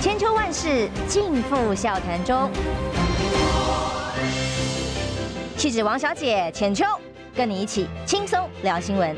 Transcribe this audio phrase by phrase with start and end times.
[0.00, 2.48] 千秋万世尽付笑谈中。
[5.56, 6.84] 气质王小姐浅秋，
[7.34, 9.16] 跟你一起轻松聊新闻。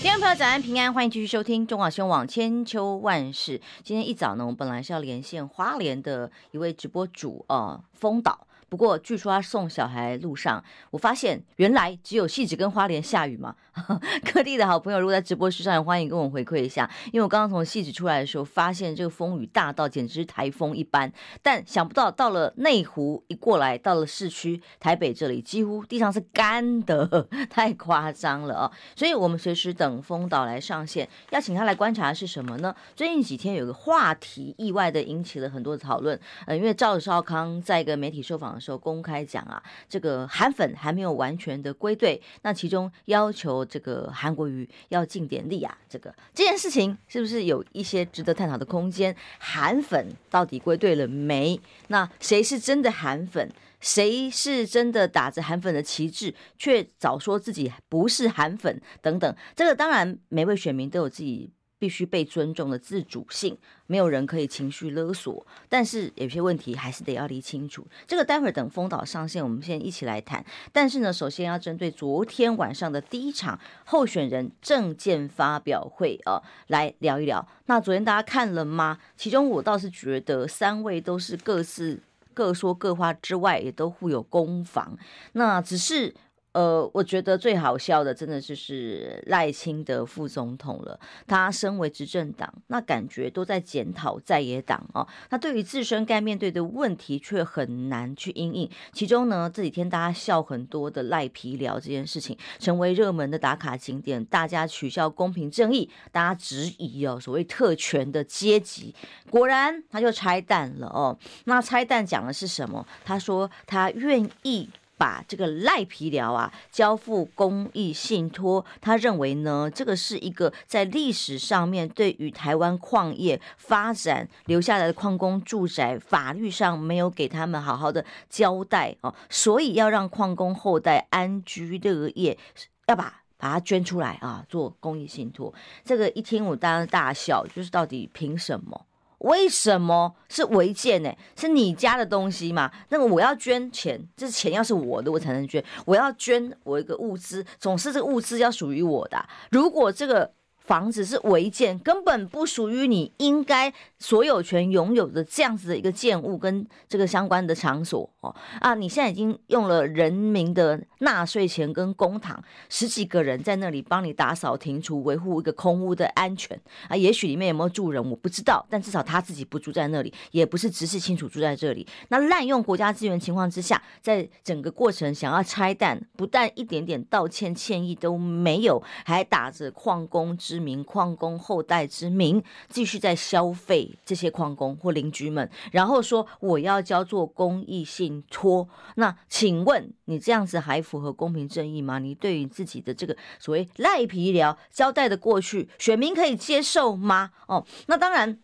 [0.00, 3.60] 听众朋友早安平安，欢迎继续收听中广新闻网千秋万世。
[3.84, 8.46] 今天一早呢，我们本来是要连线花莲的一位直播主啊，丰岛。
[8.76, 13.56] 不过，据说他送小孩路上，我发现原来只有戏子跟花莲下雨嘛。
[14.32, 16.90] 各地的好朋友如果在直播室上，欢迎跟我回馈一下。
[17.06, 21.10] 因为我刚刚从戏子出来的时候，发现这个风雨大到简直是台风一般。
[21.42, 28.72] 但想不到到了内湖一过来，到了市区台北这里，几乎地上是干的， 太夸张了啊！
[28.94, 32.74] 所以我们随时等风岛来上线，要请他来观察是什么呢？
[32.94, 36.18] 最近几天有个话题，意外的引起了很多的讨论。
[36.46, 38.60] 呃，因为赵少康在一个媒体受访的。
[38.65, 49.14] 时候候公开讲啊，这个韩粉还没有完全的归队，那其中要求这个韩国瑜要尽点力啊，这个这件事情是不是有一些值得探讨的空间？
[49.38, 51.60] 韩粉到底归队了没？
[51.88, 53.50] 那谁是真的韩粉？
[53.78, 58.80] 谁是真的打着韩粉的旗帜，却早说自己不是韩粉？
[59.02, 61.52] 等等，这个当然每位选民都有自己。
[61.78, 65.46] 必须被尊重的自主性，没有人可以情绪勒索。
[65.68, 67.86] 但是有些问题还是得要理清楚。
[68.06, 70.44] 这个待会儿等丰岛上线，我们先一起来谈。
[70.72, 77.46] 但是呢，首先要针对昨天晚上的第一场候选人政见发表会啊，来聊一聊。
[77.66, 78.98] 那昨天大家看了吗？
[79.16, 82.00] 其中我倒是觉得三位都是各自
[82.32, 84.96] 各说各话之外，也都互有攻防。
[85.32, 86.14] 那只是。
[86.56, 90.98] 呃，我觉得最好笑的，真的就是赖清德副总统了。
[91.26, 95.06] 他身为执政党，那感觉都在检讨在野党哦。
[95.28, 98.70] 那对于自身该面对的问题，却很难去应应。
[98.94, 104.24] 其中呢，这几天大家笑很多的赖皮聊这件事情，成为热门的打卡景点。
[104.24, 108.94] 大家取笑公平正义，大家质疑哦，所谓特权的阶级。
[109.28, 111.18] 果然，他就拆弹了哦。
[111.44, 112.86] 那拆弹讲的是什么？
[113.04, 114.70] 他说他愿意。
[114.96, 132.38] 把这个赖皮寮啊交付公益信托，他认为呢，这个是一个在历史上面对于台湾矿业发展留下来的矿工住宅，法律上没有给他们好好的交代哦，所以要让矿工后代安居乐业，
[132.86, 135.52] 要把把它捐出来啊，做公益信托。
[135.84, 138.86] 这个一听我当然大笑，就是到底凭什么？
[139.18, 141.12] 为什么是违建呢？
[141.36, 142.70] 是你家的东西嘛？
[142.90, 145.64] 那么我要捐钱，这钱要是我的，我才能捐。
[145.84, 149.26] 我要捐我一个物资，总是这个物资要属于我的。
[149.50, 150.32] 如果这个。
[150.66, 158.74] 房子是违建，根本不属于你应该所有权拥有的这样子的一个建物跟这个相关的场所哦啊！
[158.74, 162.36] 你现在已经用了人民的纳税钱跟公帑，
[162.68, 166.96] 十几个人在那里帮你打扫庭除，维护一个空屋的安全啊！
[166.96, 171.86] 也许里面有没有住人我不知道，但至少他自己不住在那里，也不是直系亲属住在这里。
[172.08, 188.68] 那滥用国家资源情况之下，在整个过程想要拆弹，不但一点点道歉歉意都没有，还打着矿工之名矿工后代之名，继续在消费这些矿工或邻居们，然后说我要交做公益信托。
[188.96, 191.98] 那请问你这样子还符合公平正义吗？
[191.98, 197.30] 你对于自己的这个所谓赖皮聊交代的过去，选民可以接受吗？
[197.46, 198.38] 哦，那当然，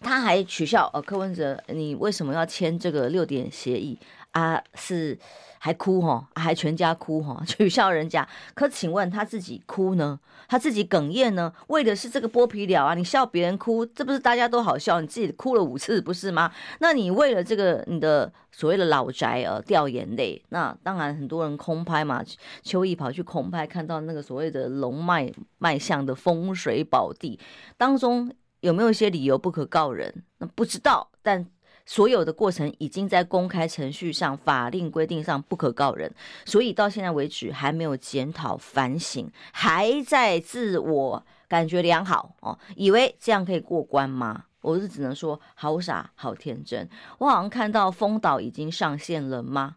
[0.00, 3.98] 他还取笑呃柯文哲，你为什么要签这个六点协议
[4.32, 4.62] 啊？
[4.74, 5.18] 是。
[5.62, 8.26] 还哭哈，还全家哭哈， 取笑人家。
[8.54, 10.18] 可请问他自己哭呢？
[10.48, 11.52] 他自己哽咽呢？
[11.66, 12.94] 为的是这个剥皮了啊！
[12.94, 15.02] 你笑别人哭，这不是大家都好笑？
[15.02, 16.50] 你自己哭了五次，不是吗？
[16.78, 22.24] 那你为了这个你的所谓的老宅而掉眼泪，那当然很多人空拍嘛。
[22.62, 27.38] 邱毅跑去空拍，看到那个所谓的龙脉脉象的风水宝地
[27.76, 30.24] 当中，有没有一些理由不可告人？
[30.38, 31.46] 那不知道，但。
[31.90, 36.08] 所有的过程已经在公开程序上、法令规定上不可告人，
[36.44, 44.44] 所以到现在为止还没有检讨反省，还在自我感觉良好哦，以为这样可以过关吗？
[44.60, 46.88] 我是只能说好傻好天真。
[47.18, 49.74] 我好像看到丰岛已经上线了吗？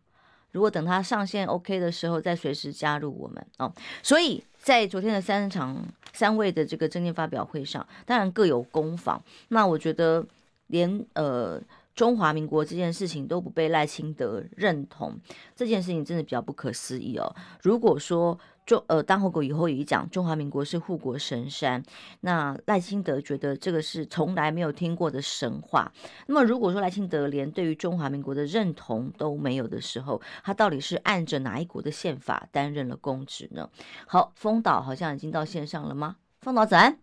[0.51, 3.73] 如果等他上线 OK 的时候，再随时加入我们哦。
[4.03, 5.83] 所以在昨天的三场
[6.13, 9.19] 三位的这个政见发表会上，当然各有攻防。
[9.47, 10.23] 那我觉得
[10.67, 11.59] 连呃。
[11.95, 15.19] 中华民国这件事情都不被赖清德认同，
[15.55, 17.35] 这件事情真的比较不可思议哦。
[17.61, 21.83] 如果说中呃当侯友宜以后也讲中华民国是护国神山，
[22.21, 25.91] 那赖清德觉得这个是从来没有听过的神话。
[26.27, 33.69] 那么如果说赖清德连对于中华民国的认同都没有的时候，他到底是按着哪一国的宪法担任了公职呢？
[34.07, 36.15] 好，风岛好像已经到线上了吗？
[36.39, 36.97] 风岛早安。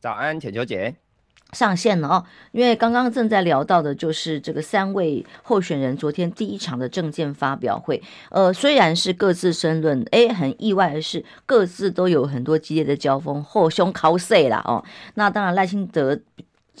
[0.00, 1.03] 早安，浅秋姐。
[1.54, 14.84] 上线了哦，因为刚刚正在聊到的就是这个三位候选人昨天第一场的证件发表会，呃，虽然是各自申论，诶，很意外的是各自都有很多激烈的交锋，后胸靠碎了哦。
[15.14, 16.18] 那当然赖清德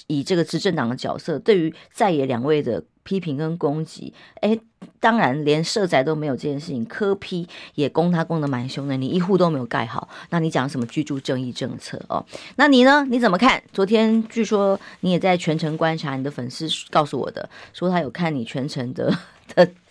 [0.06, 2.82] 以这个执政党的角色，对于在野两位的。
[3.06, 4.58] 批评跟攻击，哎，
[4.98, 12.24] 当然连社宅都没有这件事情，科批也攻他攻得蛮凶的，你一户都没有盖好，那你讲什么居住正义政策哦？
[12.56, 13.06] 那你呢？
[13.10, 13.62] 你怎么看？
[13.74, 19.14] 昨天据说你也在全程观察，你的粉丝告诉我的，说他有看你全程的
[19.54, 19.70] 的。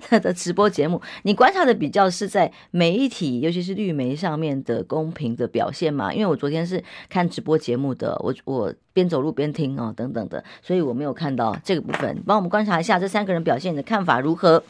[0.00, 6.12] 他 的直播节目，你观察的比较是在媒体，尤其是绿媒上面的公平的表现嘛？
[6.12, 12.22] 因为我昨天是看直播节目的，我我边走路边听哦，等等的，所以我没有看到这个部分。
[12.26, 14.62] 帮我们观察一下这三个人表现，你的看法如何？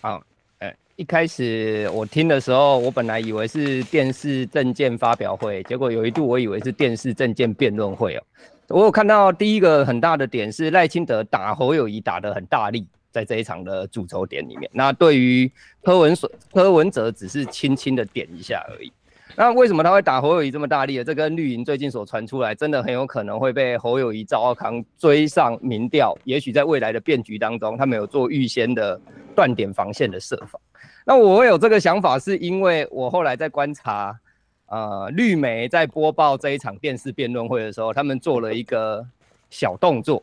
[0.00, 0.22] 好，
[0.58, 8.22] 呃，一开始我听的时候，我本来以为是电视政见发表会，结果有一度我以为是电视政见辩论会哦。
[8.68, 12.86] 我有看到第一个很大的点是赖清德打侯友谊打得很大力。
[13.10, 15.50] 在这一场的主轴点里面，那对于
[15.82, 18.92] 柯文哲，柯文哲只是轻轻的点一下而已。
[19.36, 21.04] 那为什么他会打侯友谊这么大力的？
[21.04, 26.16] 这跟绿营最近所传出来，真的很有可能会被侯友谊、赵少康追上民调。
[26.24, 29.00] 也许在未来的变局当中，他们有做预先的
[29.36, 30.60] 断点防线的设防。
[31.04, 34.18] 那我会有这个想法，是因为我后来在观察，
[34.66, 39.06] 呃，绿媒在播报这一场电视辩论会的时候，他们做了一个
[39.50, 40.22] 小动作，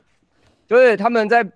[0.67, 1.47] 就是他们在。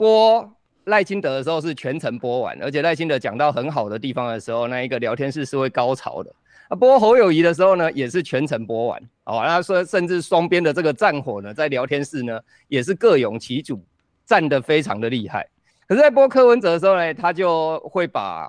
[0.00, 0.50] 播
[0.84, 6.34] 赖清德的时候是全程播完，而且赖清德讲到很好的地方的时候，那一个聊天室是会高潮的。
[6.68, 8.98] 啊，播侯友谊的时候呢，也是全程播完。
[9.24, 13.84] 哦，那说甚至双边的这个战火呢，在聊天室呢也是各拥其主，
[14.24, 15.46] 战得非常的厉害。
[15.86, 18.48] 可是，在播柯文哲的时候呢，他就会把，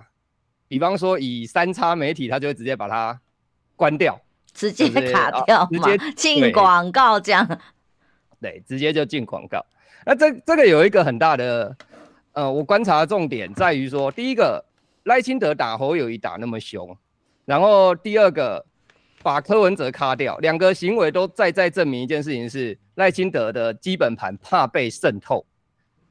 [0.69, 3.19] 比方说以三叉媒体，他就会直接把它
[3.75, 4.17] 关掉，
[4.53, 7.45] 直接卡掉，直接进广告这样。
[8.39, 9.65] 对，直接就进广告。
[10.05, 11.75] 那这这个有一个很大的，
[12.33, 14.63] 呃，我观察的重点在于说，第一个
[15.03, 16.97] 赖清德打侯友宜打那么凶，
[17.45, 18.65] 然后第二个
[19.21, 25.45] 把柯文哲卡掉，两个行为都在在证明一件事情是赖清德的基本盘怕被渗透。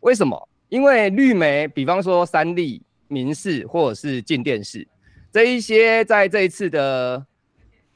[0.01, 0.49] 为什么？
[0.69, 4.87] 因为绿媒，比方说三立、民视或者是镜电视
[5.33, 7.27] 这一些，在这一次的。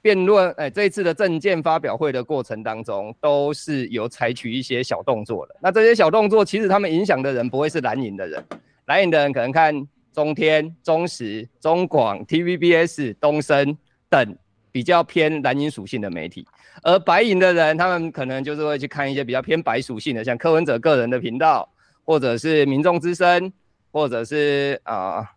[0.04, 5.56] 辩论，哎，这一次的政见发表会的过程当中，都是有采取一些小动作的。
[5.62, 8.44] 那这些小动作，其实他们影响的人不会是蓝营的人，
[8.84, 9.74] 蓝营的人可能看
[10.12, 13.74] 中天、中时、中广、TVBS、东森
[14.10, 14.36] 等
[14.70, 16.46] 比较偏蓝营属性的媒体，
[16.82, 21.66] 而白营的人，他们可能就是会去看一些比较偏白属性的，像柯文哲个人的频道，
[22.04, 23.50] 或者是民众之声，
[23.90, 25.30] 或者是啊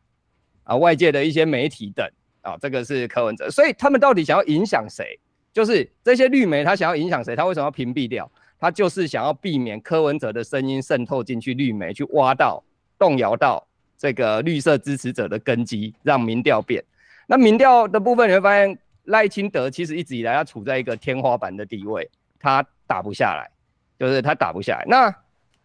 [0.66, 2.06] 啊外界的一些媒体等。
[2.48, 5.20] 啊、哦，这个是柯文哲，所以他们到底想要影响谁？
[5.52, 7.36] 就是这些绿媒，他想要影响谁？
[7.36, 8.30] 他为什么要屏蔽掉？
[8.58, 12.64] 他就是想要避免柯文哲的声音渗透进去绿媒，去挖到、
[12.98, 13.68] 动摇到
[13.98, 16.82] 这个绿色支持者的根基，让民调变。
[17.26, 22.10] 那民调的部分，你会发现赖清德其实一直以来他处在一个天花板的地位，
[22.40, 23.52] 他打不下来，
[24.00, 24.86] 就是他打不下来。
[24.88, 25.14] 那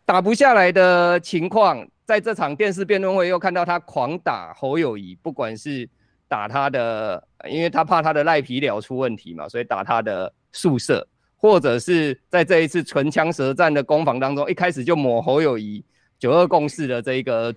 [0.05, 5.89] 打不下来的情况，在这场电视辩论会又看到他狂打侯友宜，不管是。
[6.33, 11.07] 打他的，因为他怕他的赖皮寮出问题嘛，所以打他的宿舍，
[11.37, 15.85] 或者是在这一次唇枪舌战的攻防当中，一开始就抹侯友谊
[16.19, 17.55] 九二共识的这一个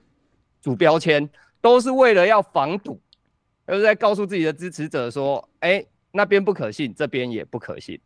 [0.61, 1.29] 主标签，
[1.61, 2.99] 都是为了要防堵，
[3.65, 7.97] 就是在告诉自己的支持者说，哎、欸，那边不可信，这边也不可信。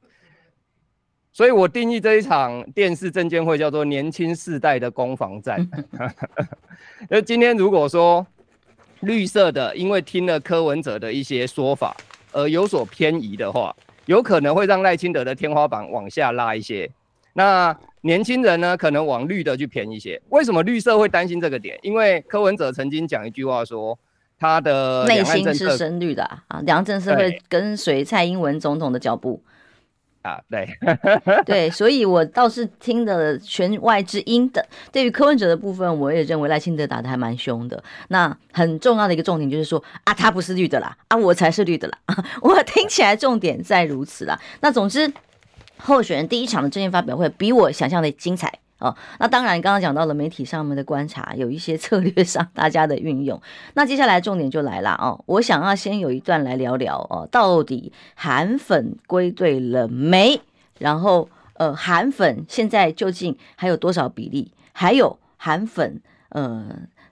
[1.32, 5.68] 所以我定义这一场电视证监会叫做年轻世代的攻防战。
[7.10, 8.24] 那今天如果说。
[9.02, 11.96] 绿色的，因为听了柯文哲的一些说法
[12.32, 13.76] 而有所偏移的话，
[14.06, 16.90] 有可能会让赖清德的天花板往下拉一些。
[17.34, 20.22] 那年轻人呢，可能往绿的去偏一些。
[20.30, 21.78] 为什么绿色会担心这个点？
[21.82, 23.98] 因为柯文哲曾经讲一句话说，
[24.38, 29.42] 他的内心是深绿的啊，两岸政策会跟随蔡英文总统的脚步。
[30.30, 30.68] 啊，对，
[31.46, 34.64] 对，所以我倒是听的弦外之音的。
[34.92, 37.84] 对于柯文哲的部分，我也认为赖清德打的还蛮凶的。
[38.10, 41.98] 那很重要的一个重点就是说啊，他不是绿的啦，啊，我才是绿的啦。
[42.42, 44.40] 我听起来重点在如此啦。
[44.62, 45.12] 那总之，
[45.78, 48.60] 候选人第一场的政见发表会比我想象的精彩。
[48.80, 53.42] 哦，那当然，刚刚讲到了媒体上面的观察，有一些 策略上大家的运用。
[53.74, 60.42] 那接下来重点就来了哦，我想要先有一段来聊聊哦，到底韩粉归队了没？
[60.80, 64.52] 然后呃，韩粉现在究竟还有多少比例？
[64.72, 66.68] 还有韩粉呃，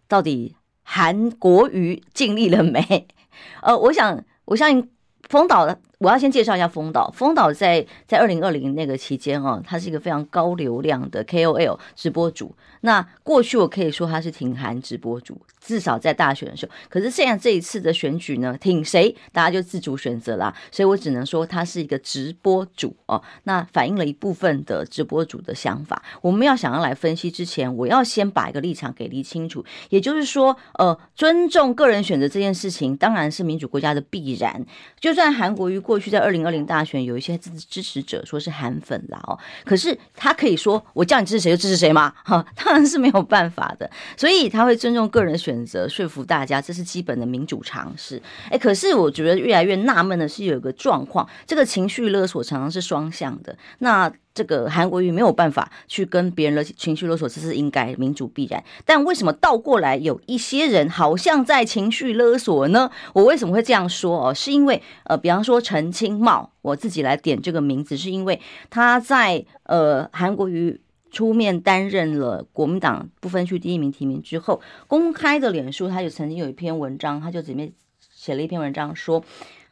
[0.07, 3.07] 到底韩国瑜尽力了没？
[3.61, 4.89] 呃，我想，我相信。
[5.29, 7.11] 丰岛的我要先介绍一下丰岛。
[7.15, 12.55] 丰岛在在二零二零那个期间哦，他是一个非常高流量的 KOL 直播主。
[12.81, 16.71] 那过去我可以说他是挺韩直播主，至少在大选的时候。
[16.89, 20.55] 可是现在这一次的选举呢，挺谁大家就自主选择啦。
[20.71, 23.21] 所以我只能说他是一个直播主哦。
[23.43, 26.03] 那反映了一部分的直播主的想法。
[26.21, 29.65] 我们要想要来分析之前，我要先把一个立场给理清楚。
[29.89, 34.63] 也就是说，呃，尊重个人选择这件事情，当然是民主国家的必然。
[34.99, 42.13] 就算韩国瑜过去在二零二零大选有一些支支持者说是韩粉啦哦，可是他可以说我叫你支持谁就支持谁吗？
[42.25, 43.89] 哈，当然是没有办法的。
[44.17, 48.21] 所以他会尊重个人选择，说服大家，这是基本的民主常识。
[48.49, 53.57] 哎，可是我觉得越来越纳闷的是，有一个状况，这个情绪勒索常常是双向的。
[53.79, 58.63] 那这个韩国瑜没有办法去跟别人的情绪勒索，这是应该民主必然。
[58.85, 62.91] 但为什么倒过来有一些人好像在情绪勒索呢？
[63.13, 64.31] 我为什么会这样说哦？
[64.31, 68.39] 是因为呃，比方说陈清茂，我自己来点这个名字，是因为
[68.69, 70.79] 他在呃韩国瑜
[71.09, 77.73] 出面担任了国民党不分区第一名提名之后，公开的脸书，他就曾经有一篇文章，他就里面
[78.13, 79.23] 写了一篇文章说，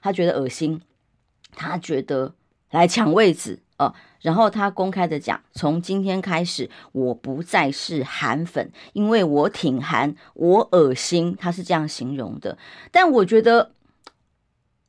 [0.02, 0.82] 他觉得恶心，
[1.56, 2.34] 他觉得
[2.72, 3.60] 来抢位置。
[3.78, 12.58] 哦，然后他公开的讲，从今天开始，我不再是韩粉，因为我挺韩，我恶心，他是这样形容的。
[12.92, 13.72] 但我觉得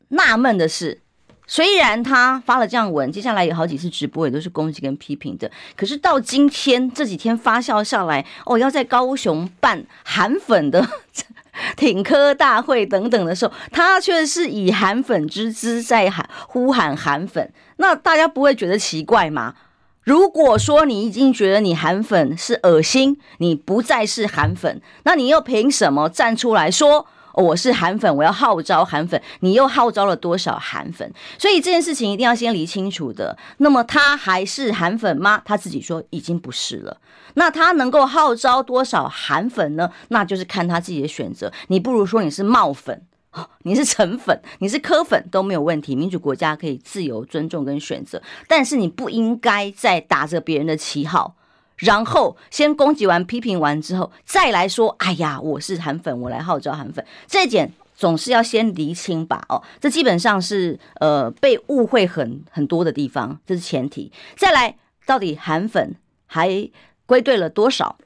[0.09, 1.01] 纳闷的是，
[1.49, 10.89] 虽然他发了这样文，接下来有好几次直播也都是攻击跟批评的，可是到今天这几天发酵下来，哦，要在高雄办韩粉的。
[11.77, 19.55] 挺科大会等等的时候，他却是以韩粉之姿在喊呼喊韩粉，那大家不会觉得奇怪吗？
[20.03, 27.07] 如果说你已经觉得你韩粉是恶心，你不再是韩粉，那你又凭什么站出来说？
[27.35, 29.21] 我是韩粉，我要号召韩粉。
[29.41, 31.13] 你又号召了多少韩粉？
[31.37, 33.37] 所以这件事情一定要先理清楚的。
[33.59, 35.43] 那么他还是韩粉吗？
[35.45, 36.97] 他自己说已经不是了。
[37.39, 39.91] 那他能够号召多少韩粉呢？
[40.09, 41.53] 那就是看他自己的选择。
[41.69, 43.03] 你不如说你是冒粉，
[43.65, 45.95] 你是成粉，你是磕粉都没有问题。
[45.95, 51.37] 民主国家可以自由尊重跟选择，但是你不应该再打着别人的旗号。
[51.77, 59.45] 然后先攻击完、批评完之后，再来说：“哎呀，我是韩粉，我来号召韩粉。”这一点总是要先厘清吧？
[59.51, 64.11] 哦，这基本上是呃被误会很很多的地方，这是前提。
[64.37, 66.71] 再来，到底韩粉还
[67.07, 67.97] 归队了多少？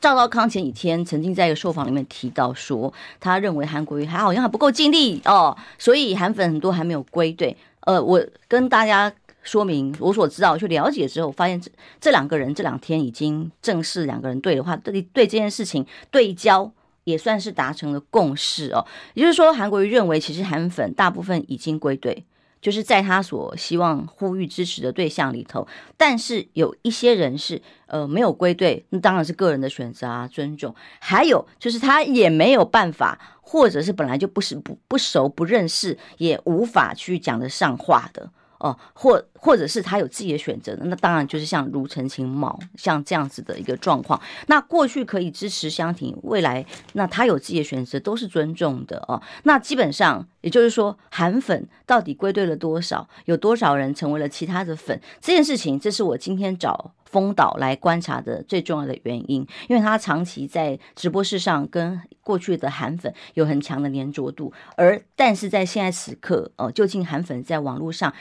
[0.00, 7.56] 赵少康前几天曾经在一个受访里面提到说，他认为韩国瑜还好像还不够尽力哦，所以韩粉很多还没有归队。
[7.80, 9.12] 呃，我跟大家。
[9.42, 16.70] 说明我所知道，去了解之后，发现这这两个人这两天已经正式两个人对的话，对对这件事情对焦
[17.04, 18.86] 也算是达成了共识哦。
[19.14, 22.22] 也就是说，韩国瑜认为其实韩粉大部分已经归队，
[22.60, 30.74] 就是在他所希望呼吁支持的对象里头，但是有一些人是呃没有归队，那当然是个人的选择啊，尊重。
[30.98, 38.30] 还有就是他也没有办法，或者是本来就不是不不熟不认识，也无法去讲得上话的。
[38.60, 44.20] 哦，或或者是他有自己的选择的，那当然就是像如陈清茂像这样子的一个状况。
[44.46, 49.20] 那过去可以支持香婷，未来那他有自己的选择，都是尊重的哦。
[49.44, 53.08] 那基本上也就是说，韩粉到底归队了多少？
[53.24, 55.00] 有多少人成为了其他的粉？
[55.20, 68.12] 这件事情，这是我今天找丰岛来观察的最重要的原因，因为他长期在直播室上跟过去的韩粉有很强的粘着度，而但是在现在此刻，哦，究竟韩粉在网络上？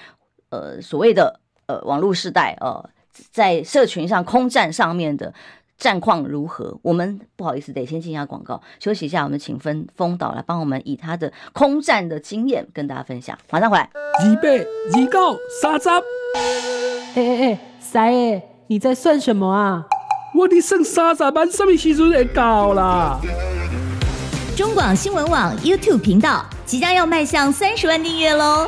[0.50, 2.90] 呃，所谓的呃网络时代，呃，
[3.32, 5.34] 在社群上空战上面的
[5.78, 6.78] 战况如何？
[6.82, 9.24] 我们不好意思，得先进一下广告，休息一下。
[9.24, 13.38] 我们请分风岛来帮我们以他的空战的经验跟大家分享。
[13.50, 13.90] 马上回来。
[14.26, 15.90] 预备，二九三十。
[15.90, 19.86] 哎哎哎，三爷，你在算什么啊？
[20.36, 23.20] 我的剩三十万，什么时阵会到啦？
[24.58, 28.68] 中广新闻网 YouTube 频道即将要迈向三十万订阅喽！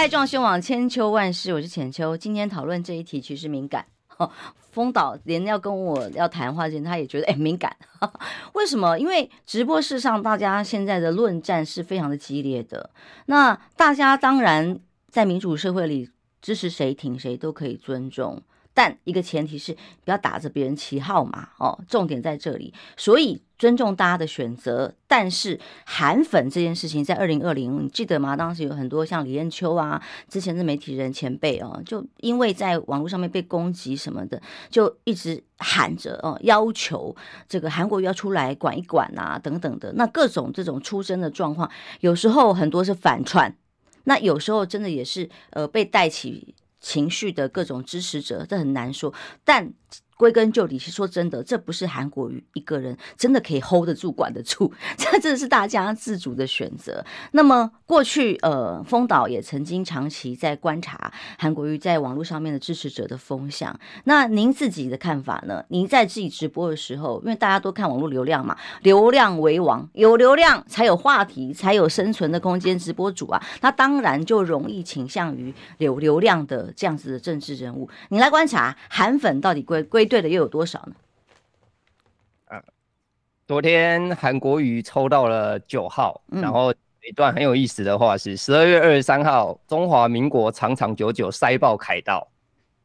[0.00, 2.16] 来中广新闻网千秋万世，我是浅秋。
[2.16, 3.84] 今天讨论这一题其实敏感，
[4.72, 7.76] 风导连要跟我要谈话之前，他也觉得哎敏感。
[8.54, 8.98] 为什么？
[8.98, 12.88] 因为直播室上大家现在的论战是非常的激烈的。
[13.26, 14.80] 那大家当然
[15.10, 16.08] 在民主社会里
[16.40, 18.42] 支持谁挺谁都可以尊重。
[18.82, 24.94] 但一个前提是不要打着别人旗号嘛，哦，重点在这里，所以尊重大家的选择。
[25.06, 28.34] 但是韩粉这件事情，在二零二零，你记得吗？
[28.34, 37.14] 当时有很多像李艳秋啊，之前的媒体人前辈哦，就因为在网络上面被攻击什么的，就一直喊着哦，要求
[37.46, 39.92] 这个韩国要出来管一管啊，等等的。
[39.92, 41.70] 那各种这种出生的状况，
[42.00, 43.54] 有时候很多是反串，
[44.04, 46.54] 那有时候真的也是呃被带起。
[46.80, 49.72] 情绪的各种支持者，这很难说，但。
[50.20, 57.02] 归根究底，是说真的，这不是韩国瑜一个人真的可以 hold 得住、 管得住，这真的是大家自主的选择。
[57.32, 63.74] 那么过去，呃，丰岛也曾经长期在观察韩国瑜在网络上面的支持者的风向。
[64.04, 65.64] 那您自己的看法呢？
[65.68, 72.78] 您在自己直播的时候，因为大家都看网络流量嘛，流量为王，有流量才有话题，才有生存的空间。
[72.78, 77.88] 直播主啊，那当然就容易倾向于有流量的这样子的政治人物。
[78.10, 80.09] 你来观察韩粉到底归归。
[80.10, 80.94] 对的又有多少呢？
[82.46, 82.62] 啊，
[83.46, 86.74] 昨天韩国瑜抽到了九号，嗯、然后
[87.08, 92.28] 一段很有意思的话是十二月二十三号，中华民国长长久久塞爆凯道。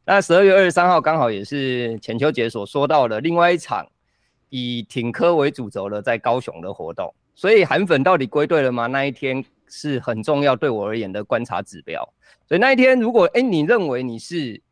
[0.04, 3.84] 那十二月二十三号刚好也是浅秋姐所说到的另外一场
[4.48, 7.12] 以挺科为主轴的在高雄的活动。
[7.34, 8.86] 所以韩粉到底归队了吗？
[8.86, 12.08] 那一天是很重要对我而言的观察指标。
[12.46, 14.62] 所以那一天如果哎你认为你是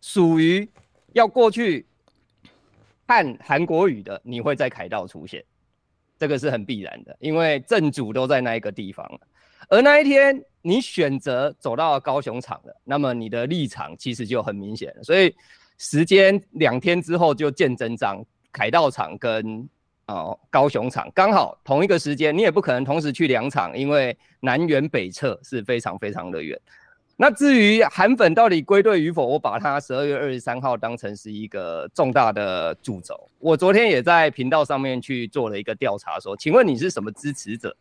[0.00, 0.66] 属于。
[1.14, 1.86] 要过去
[3.06, 5.42] 看韩国语的，你会在凯道出现，
[6.18, 9.08] 这个是很必然的，因为正主都在那一个地方。
[9.68, 15.02] 而那一天你选择走到高雄场了，那么你的立场其实就很明显了。
[15.02, 15.34] 所以
[15.78, 19.66] 时间两天之后就见真章，凯道场跟
[20.06, 26.60] 哦高雄场刚好同一个时间，你也不可能同时去两场，因为南辕北辙是非常非常的远。
[27.16, 33.28] 那至于韩粉到底归队与否，我把它十二月二十三号当成是一个重大的主轴。
[33.38, 37.76] 我昨天也在频道上面去做了一个调查，说，请问你是什么支持者？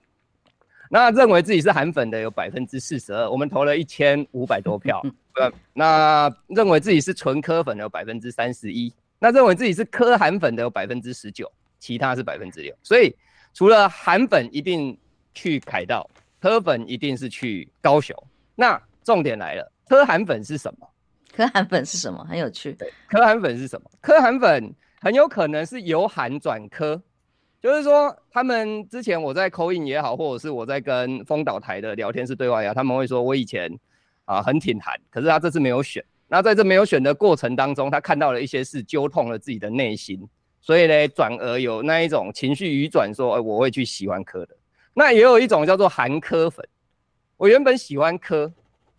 [0.90, 5.02] 那认为自己是韩粉的有百分之四十二，我们投了一千五百多票。
[5.74, 12.72] 那认为自己是纯科粉的有百分之三十一，那认为自己是科韩粉的有百分之十九，其他是百分之六。
[12.84, 13.16] 所以
[13.52, 14.96] 除了韩粉一定
[15.34, 16.08] 去凯道，
[16.40, 18.16] 科粉一定是去高雄。
[18.54, 20.88] 那重点来了，柯韩粉是什么？
[21.36, 22.24] 柯韩粉是什么？
[22.26, 22.74] 很有趣。
[22.74, 23.90] 对，柯韩粉是什么？
[24.02, 27.02] 柯韩粉很有可能是由韩转柯，
[27.62, 33.72] 就是说他们之前我在 call in 也好，或者是我在跟丰岛台的聊天室对话呀，他们会说我以前
[34.26, 36.04] 啊很挺韩，可是他这次没有选。
[36.28, 40.20] 那在这没有选的过程当中，他看到了一些事，揪痛了自己的内心，
[40.62, 44.56] 所以呢，转而有那一种情绪移转，说，哎，我会去喜欢柯的。
[44.94, 46.64] 那也有一种叫做韩柯粉，
[47.38, 48.52] 我原本喜欢柯。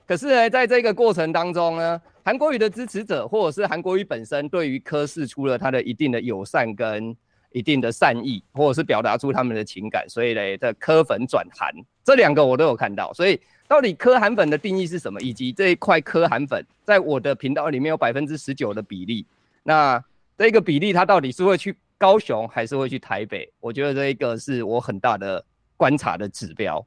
[0.06, 7.16] 可是呢，在这个过程当中呢，韩国瑜的支持者或者是韩国瑜本身，对于柯氏出了他的一定的友善跟
[7.52, 11.72] 一定的善意，或者是表达出他们的情感，所以呢，的柯粉转韩，
[12.04, 13.12] 这两个我都有看到。
[13.14, 15.20] 所以到底柯韩粉的定义是什么？
[15.20, 19.24] 以及这一块柯韩粉在我的频道里面有百分之十九的比例，
[19.62, 20.02] 那
[20.36, 23.50] 这个比例它到底是会去高雄还是会去台北？
[23.60, 25.42] 我觉得这一个是我很大的
[25.76, 26.84] 观察的指标。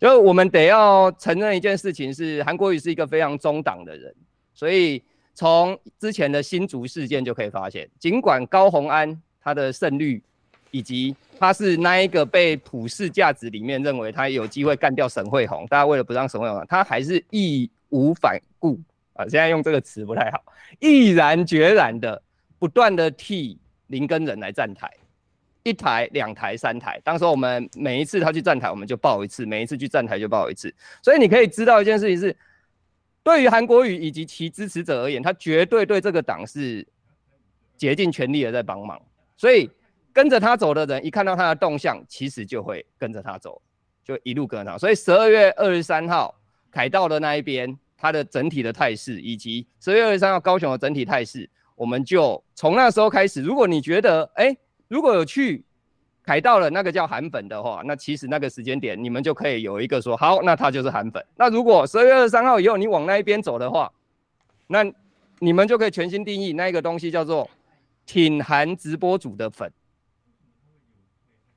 [0.00, 4.14] 就我们得要承认一件事情是，韩国瑜是一个非常中党的人，
[4.54, 5.02] 所以
[5.34, 10.22] 从之前的新竹事件就可以发现，尽管高虹安他的胜率，
[10.70, 18.80] 以及他是那一个被普世价值里面认为他有机会干掉沈慧虹，大家为了不让沈慧虹，他还是义无反顾
[19.12, 20.42] 啊，现在用这个词不太好，
[20.78, 22.22] 毅然决然的
[22.58, 23.58] 不断的替
[23.88, 24.90] 林根仁来站台。
[25.62, 30.74] 一台、两台、三台，当时我们每一次他去站台，我们就报一次；每一次去站台就报一次。
[31.02, 32.34] 所以你可以知道一件事情是，
[33.22, 36.86] 对于韩国瑜以及其支持者而言，他绝对对这个党是
[37.76, 39.00] 竭尽全力的在帮忙。
[39.36, 39.70] 所以
[40.12, 43.60] 跟着他走的人，一看到他的动向，其实就会跟着他走，
[44.02, 44.78] 就一路跟着他。
[44.78, 46.34] 所以十二月二十三号
[46.70, 53.42] 凯道的那一边，他的整体的态势，以及十二月二十三号高雄的整体态势，我们就从那时候开始。
[53.42, 54.56] 如果你觉得，哎、
[54.90, 55.64] 如果有去
[56.24, 61.24] 凯道了，那个叫韩粉的话，那其实那个时间点你们就可以有一个说好，那他就是韩粉。
[61.36, 63.90] 那如果十二月二十三号以后你往那一边走的话，
[64.66, 64.84] 那
[65.38, 67.48] 你们就可以全新定义那一个东西叫做
[68.04, 69.72] 挺韩直播主的粉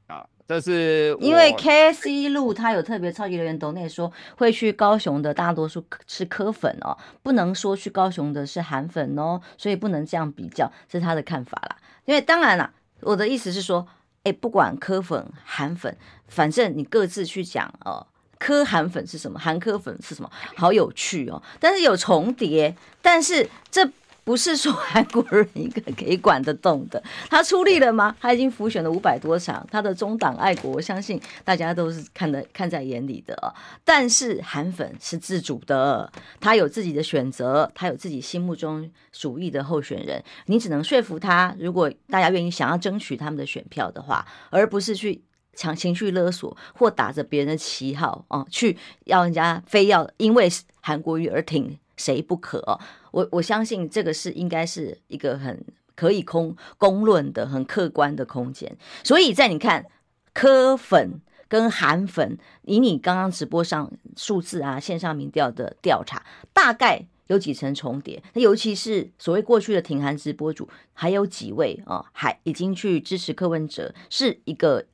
[0.06, 0.24] 啊。
[0.48, 11.78] 这是因为 K C 路他有特别超级留言抖内说会去高雄的大多数是柯粉哦，不能说去高雄的是韩粉哦，所以不能这样比较，这是他的看法啦。
[12.06, 12.72] 因为当然啦。
[13.05, 13.87] 我的意思是说，
[14.23, 18.07] 哎，不管科粉、韩粉，反正你各自去讲哦，
[18.39, 19.39] 科韩粉是什么？
[19.39, 20.31] 韩科粉是什么？
[20.55, 21.41] 好有趣哦！
[21.59, 23.89] 但是有重叠，但是这。
[24.23, 27.01] 不是说韩国人一个可以管得动的。
[27.29, 28.15] 他出力了吗？
[28.19, 33.53] 他已经浮选了五百多场，他的中党爱国，我相信大家都是看得看在眼里的。
[33.83, 40.23] 但是韩粉是自主的，他有自己的选择，他有自己心目中属意的候选人。
[40.45, 45.21] 你只能说服他，如果大家愿意想要争取他们的选票的话，而不是去
[45.55, 50.49] 强情绪勒索或打着别人的旗号啊，去要人家非要因为
[50.81, 52.79] 韩国瑜而挺谁不可。
[53.12, 55.63] 我我相信这个是应该是一个很
[55.95, 58.75] 可以公公论的、很客观的空间。
[59.03, 59.86] 所以在你看
[60.34, 68.21] 柯粉跟韩粉，以你刚刚直播上数字啊、线上民调的调查，大概有几成重叠？
[68.34, 74.86] 那尤其是所谓过去的挺韩直播主，还有几位啊，还已经去支持柯文哲，是一个。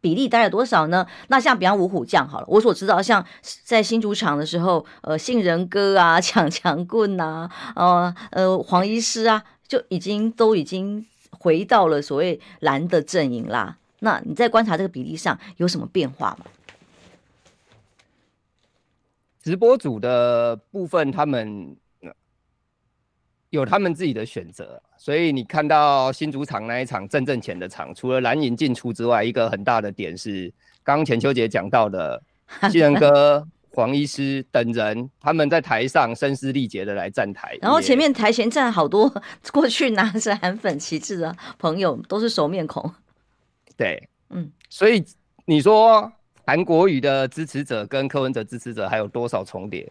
[0.00, 1.06] 比例大概多少呢？
[1.28, 3.24] 那像比方五虎将好了，我所知道，像
[3.64, 13.78] 在新主场的时候，呃，杏仁哥啊， 抢强棍呐，呃呃，黄医师啊，就已经都已经回到了所谓蓝的阵营啦。
[14.00, 16.46] 那你在观察这个比例上有什么变化吗？
[19.42, 21.76] 直播组的部分，他们。
[23.56, 30.52] 有他们自己的选择，所以你看到新主场那一场正正前的场，除了蓝银进出之外，一个很大的点是，
[30.84, 32.22] 刚刚浅秋姐讲到的，
[32.70, 39.12] 杏仁哥、黄医师等人，他们在台上声嘶力竭的来站台，然后前面台前站好多
[39.52, 42.92] 过去拿着韩粉旗帜的朋友，都是熟面孔。
[43.76, 45.04] 对，嗯，所以
[45.44, 46.12] 你说
[46.46, 49.90] 韩国语的支持者跟柯文哲支持者还有多少重叠？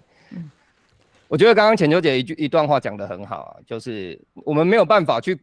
[1.27, 5.39] 我觉得刚刚浅秋姐一句一段话讲得很好啊，就是我们没有办法去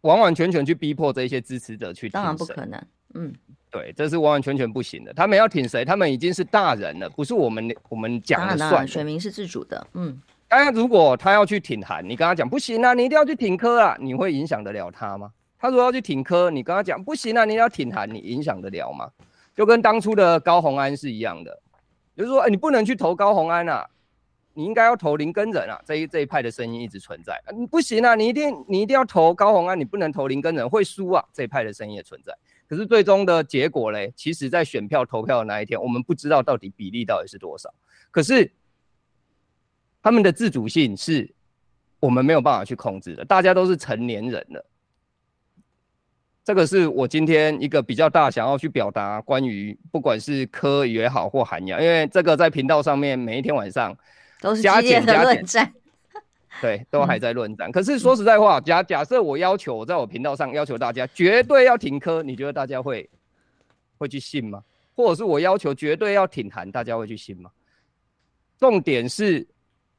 [0.00, 2.82] 完完全全去逼迫这些支持者去当然不可能，
[3.14, 3.32] 嗯，
[3.70, 5.12] 对，这是完完全全不行的。
[5.14, 8.86] 他们要挺谁，他们已经是大人了，不是我们我们讲了算。
[8.86, 10.20] 选民是自主的，嗯。
[10.48, 15.32] 当然，如果他要去挺韩，你跟他讲不行啊，你一定要去挺科啊，你会影响得了他吗？
[15.58, 19.10] 他如果要去挺科，你跟他讲不行啊，你要挺韩，你影响得了吗？
[19.56, 21.60] 就跟当初的高红安是一样的，
[22.16, 23.84] 就是说，哎，你不能去投高红安啊。
[24.56, 27.38] 你应该要投林耕仁啊，这一这一派的声音一直存在。
[27.54, 31.22] 你、不行啊，你一定你一定要投高虹安，你不能投林耕仁，会输啊。
[31.30, 32.34] 这一派的声音也存在。
[32.66, 37.72] 可是最终的结果嘞，其实在选票投票的那一天，我们不知道到底比例到底是多少。
[38.10, 38.50] 可是
[40.02, 41.34] 他们的自主性是
[42.00, 43.26] 我们没有办法去控制的。
[43.26, 44.64] 大家都是成年人了，
[46.42, 53.94] 这个是我今天一个比较大想要去表达关于不管是科也好或涵养，因为这个在频道上面每一天晚上。
[54.46, 55.72] 都是加减的论战，
[56.62, 57.70] 对，都还在论战。
[57.72, 63.10] 可是说实在话，假假设我要求，我在我频道上要求大家绝对要挺柯，你觉得大家会
[63.98, 64.62] 会去信吗？
[64.94, 67.50] 或者是我要求绝对要挺韩，大家会去信吗？
[68.56, 69.44] 重点是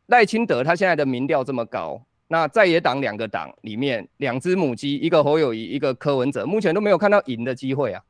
[0.06, 8.02] 赖清德他现在的民调这么高，那在野党两个党里面，两只母鸡，一个侯友谊，一个柯文哲，目前都没有看到赢的机会啊。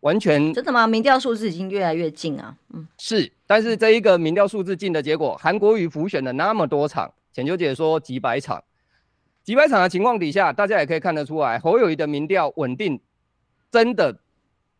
[0.00, 0.86] 完全真的吗？
[0.86, 2.54] 民调数字已经越来越近啊。
[2.72, 8.62] 嗯，是，但是这一个民调数字近的结果，韩国瑜浮选了那么多场，浅秋姐说几百场，
[9.42, 13.00] 几百场的情况底下，大家也可以看得出来，侯友谊的民调稳定，
[13.72, 14.16] 真的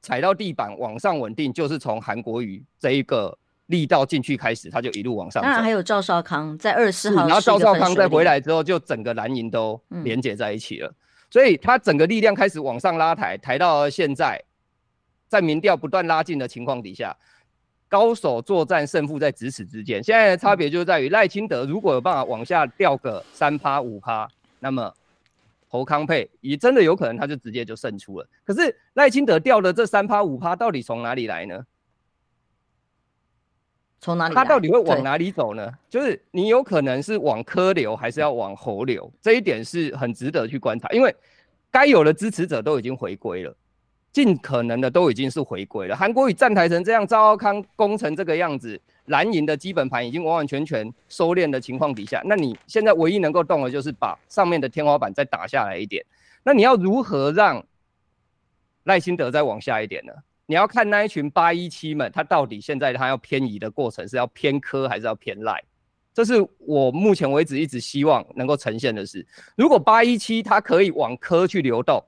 [0.01, 5.43] 踩到地板往上稳定，就是从韩国瑜这一个力道进去开始，他就一路往上。
[5.43, 10.95] 当然还有赵少康在二十四号，然后赵少康再回来之后，就整个蓝营都连接在一起了，嗯，
[11.29, 14.41] 所以他整个力量开始往上拉抬，抬到现在。
[15.29, 17.17] 在民调不断拉近的情况底下，
[17.89, 20.03] 高手作战，胜负在咫尺之间。
[20.03, 24.93] 现在的差别就在于赖清德如果有办法往下掉个三趴五趴，那么
[25.69, 28.27] 侯康配也真的有可能他就直接就胜出了。
[28.45, 31.65] 可是赖清德掉的这三趴五趴到底从哪里来呢？
[34.01, 34.35] 从哪里？
[34.35, 35.73] 他到底会往哪里走呢？
[35.91, 39.13] 就是你有可能是往科流，还是要往侯流？
[39.21, 41.15] 这一点是很值得去观察，因为
[41.71, 43.55] 该有的支持者都已经回归了。
[44.19, 45.95] 尽可能的都已经是回归了。
[45.95, 56.05] 韩国瑜站台成这样，赵少康攻成这个样子，蓝营的基本盘已经完完全全收敛的情况底下，那你现在唯一能够动的就是把上面的天花板再打下来一点。
[56.43, 57.65] 那你要如何让
[58.83, 60.13] 赖清德再往下一点呢？
[60.47, 65.63] 你要看那一群八一七们，他到底现在他要偏移的过程是要偏科还是要偏赖？
[66.13, 72.03] 这是我目前为止一直希望能够呈现的是，如果八一七他可以往科去流动。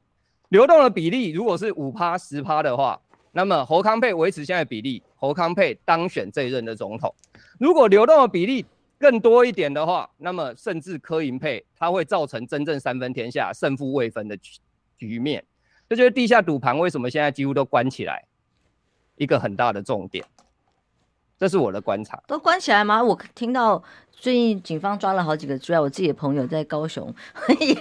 [0.51, 7.15] 流动的比例如果是五趴十趴的话，那么侯康配维持现在比例，侯康配当选这一任的总统。
[7.59, 8.67] 如果流动的比例
[8.99, 14.59] 更多一点的话，那么甚至柯银配，他会造成真正三分天下、胜负未分的局
[14.99, 15.45] 局面。
[15.89, 18.25] 这就是地下赌盘为什么现在几乎都关起来，
[19.17, 20.25] 一个很大的重点。
[21.41, 22.23] 这是我的观察。
[22.27, 23.03] 都关起来吗？
[23.03, 27.13] 我听到最近警方抓了好几个，主要我自己的朋友在高雄
[27.59, 27.75] 也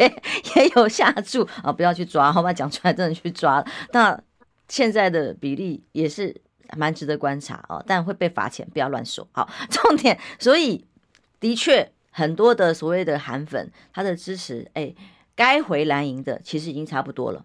[0.55, 2.53] 也有下注啊，不要去抓，好吧？
[2.53, 3.61] 讲出来真的去抓。
[3.91, 4.17] 那
[4.69, 6.41] 现在的比例也是
[6.77, 9.27] 蛮值得观察啊，但会被罚钱，不要乱说。
[9.33, 10.85] 好， 重点，所以
[11.41, 14.95] 的确很多的所谓的韩粉，他的支持，哎，
[15.35, 17.43] 该回蓝营的其实已经差不多了。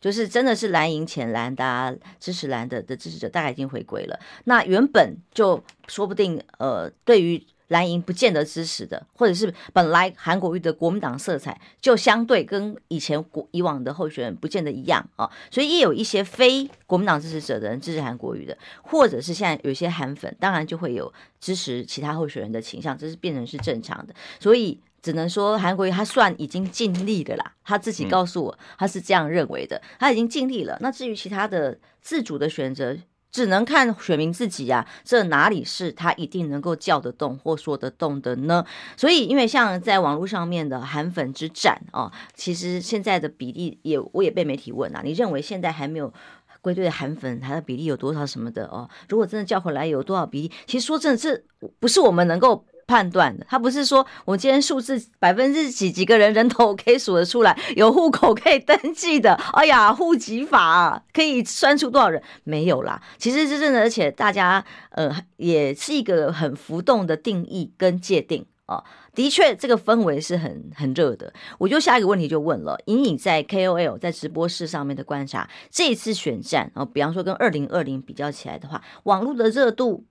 [0.00, 4.18] 就是真的是蓝营浅蓝的、啊、支持蓝的的支持者，大概已经回归了。
[4.44, 24.78] 那原本就说不定，呃，对于蓝营不见得支持的，或者是本来韩国瑜的国民党色彩就相对跟以前国以往的候选人不见得一样啊，所以也有一些非国民党支持者的人支持韩国瑜的，或者是现在有些韩粉，当然就会有支持其他候选人的倾向，这是变成是正常的，所以。
[25.06, 30.76] 只能说韩国瑜他算已经尽力的啦，他自己告诉我他是这样认为的，他已经尽力了。
[30.80, 32.96] 那至于其他的自主的选择，
[33.30, 34.82] 只能看选民自己呀、啊。
[35.04, 38.66] 这哪里是他一定能够叫得动或说得动的呢？
[38.96, 46.12] 所以，因为像在网络上面的韩粉之战哦，其实现在的比例也我也被媒体问啊，你认为现在还没有
[46.60, 48.90] 归队的韩粉，他的比例有多少什么的哦？
[49.08, 50.52] 如果真的叫回来有多少比例？
[50.66, 51.44] 其实说真的，这
[51.78, 52.66] 不是我们能够。
[52.86, 62.22] 判断的，他不是说我今天数字百分之几几个人人头可以数得出来，有户口可以登记的， 哎呀，户籍法，可以算出多少人？
[62.44, 63.02] 没有啦。
[63.18, 68.84] 其实是真的，而且大家呃也是一个很浮动的定义跟界定啊。
[69.14, 71.32] 的确，这个氛围是很很热的。
[71.58, 80.04] 我就下一个问题就问了，隐隐在 KOL 在直播室上面的观察，这一次选战啊，比方说跟二零二零比较起来的话，网络的热度。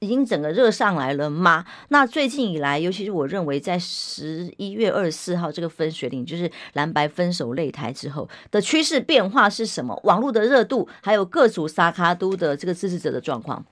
[0.00, 1.64] 已经整个热上来了吗？
[1.88, 9.98] 那最近以来，尤其是我认为，在十一月二十四号这个分水岭，就是蓝白分手擂台之后的趋势变化是什么？
[10.04, 13.64] 网络的热度，还有各组萨卡都的这个支持者的状况。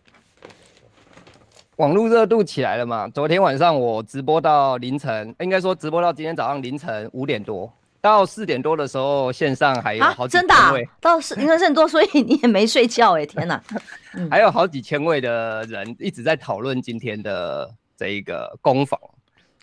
[1.76, 3.06] 网络热度起来了嘛？
[3.08, 7.72] 昨天晚上我直播到凌晨，应该说直播到今天早上凌晨五点多。
[8.06, 13.60] 到四点多的时候，线上还有好真的、啊、到四凌晨四点多，所以你也没睡觉哎，天哪！
[14.30, 18.98] 还有好几千位的人一直在讨论今天的这一个攻防，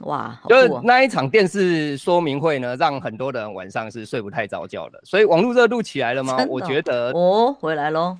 [0.01, 0.39] 哇！
[0.43, 4.99] 哦、就是那一场电视说明会呢，让很多人晚上是睡不太着觉的。
[5.05, 6.45] 所以网络热度起来了吗？
[6.49, 8.17] 我觉得哦，回来喽，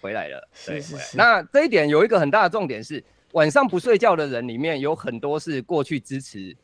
[0.00, 0.48] 回来了。
[0.66, 1.16] 对，是是是。
[1.16, 6.54] 那这一点有一个很大的重点是，晚上不睡觉的人里面有很多是过去支持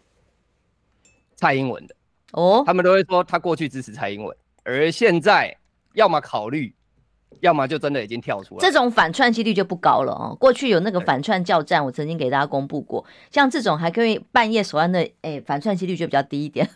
[1.35, 1.95] 蔡英文的。
[2.33, 5.57] 哦，他们都会说他过去支持蔡英文，而现在
[5.95, 6.75] 要么考虑，
[7.41, 8.61] 要么就真的已经跳出来。
[8.61, 10.37] 这种反串几率就不高了哦。
[10.39, 16.69] 过去有那个反串教战，我曾经给大家公布过，像这种还可以半夜守安的，哎，反串几率就比较低一点。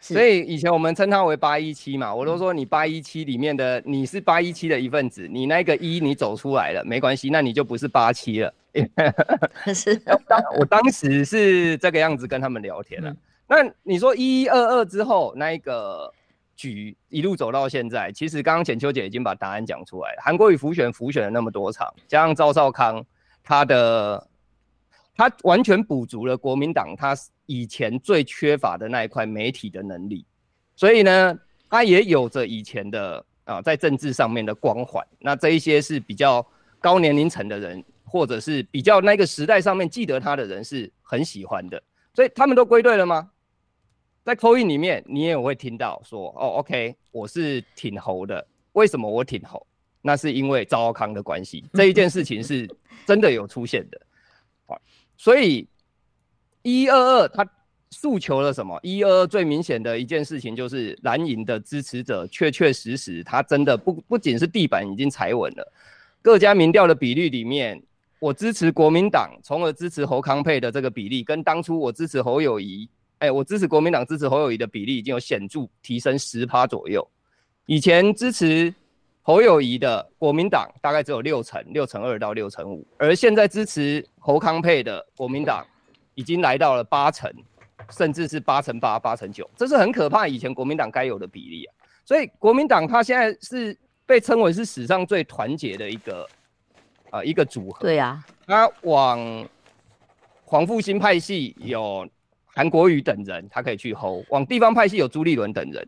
[0.00, 8.52] 所以以前我们称他为八一七嘛，我都说你八一七里面的你是八一七的一份子，你那个一你走出来了没关系，那你就不是八七了。
[9.74, 9.98] 是，
[10.58, 13.10] 我当时是这个样子跟他们聊天了。
[13.10, 16.12] 嗯那你说一一二二之后那一个
[16.56, 20.22] 局一路走到现在，其实刚刚浅秋姐已经把答案讲出来了。
[20.22, 23.04] 韩国瑜浮选浮选了那么多场，加上赵少康，
[23.42, 24.26] 他的
[25.16, 27.14] 他完全补足了国民党他
[27.46, 30.24] 以前最缺乏的那一块媒体的能力，
[30.74, 35.06] 所以呢，他也有着以前的啊在政治上面的光环。
[35.18, 36.44] 那这一些是比较
[36.80, 41.82] 高年龄层的人，或者是比较那个时代上面记得他的人是很喜欢的，
[42.14, 43.30] 所以他们都归队了吗？
[44.24, 48.44] 在 call in 里面，你也有会听到说，哦，OK，我是挺侯的。
[48.72, 49.66] 为什么我挺侯？
[50.00, 51.62] 那是因为赵少康的关系。
[51.74, 52.66] 这一件事情是
[53.04, 54.00] 真的有出现的。
[54.66, 54.80] 好，
[55.18, 55.68] 所以
[56.62, 57.46] 一二二他
[57.90, 58.80] 诉求了什么？
[58.82, 65.72] 一二二最明显的一件事情就是蓝营的支持者确确实实，他真的不不仅是地板已经踩稳了。
[66.22, 67.82] 各家民调的比率里面，
[68.18, 72.88] 我支持国民党，从而支持侯康配的这个比例，跟当初我支持侯友宜。
[73.24, 77.06] 哎、欸，我支持国民党、支持侯友谊的比例已经有显著提升十趴左右。
[77.64, 78.74] 以前支持
[79.22, 85.64] 侯友谊的国民党大概只有六成，六成二到六成五，而现在支持侯康配的国民党
[86.14, 87.32] 已经来到了八成，
[87.88, 90.28] 甚至是八成八、八成九，这是很可怕。
[90.28, 91.72] 以前国民党该有的比例啊，
[92.04, 96.28] 所以国民党他现在是被称为是史上最团结的一个
[97.08, 97.80] 啊、呃、一个组合。
[97.80, 99.48] 对呀、啊，他往
[100.44, 102.06] 黄复兴派系有。
[102.54, 105.86] 韩国瑜等人，他可以去 hold 往地方派系有朱立伦等人，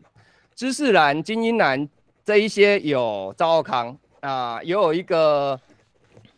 [0.53, 1.87] 知识蓝、精英蓝
[2.25, 5.57] 这一些有赵少康啊，也有一个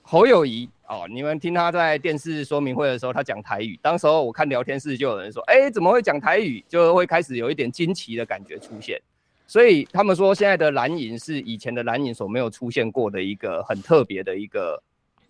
[0.03, 1.07] 侯友谊哦。
[1.09, 6.63] 你们听他在电视说明会的时候，他讲台语，当时候我看聊天室就有人说，哎、怎么会讲台语？
[6.67, 9.01] 就会开始有一点惊奇的感觉出现。
[9.47, 14.79] 所以他们说，现在的蓝营是以前的蓝营所没有出现过的一个很特别的一个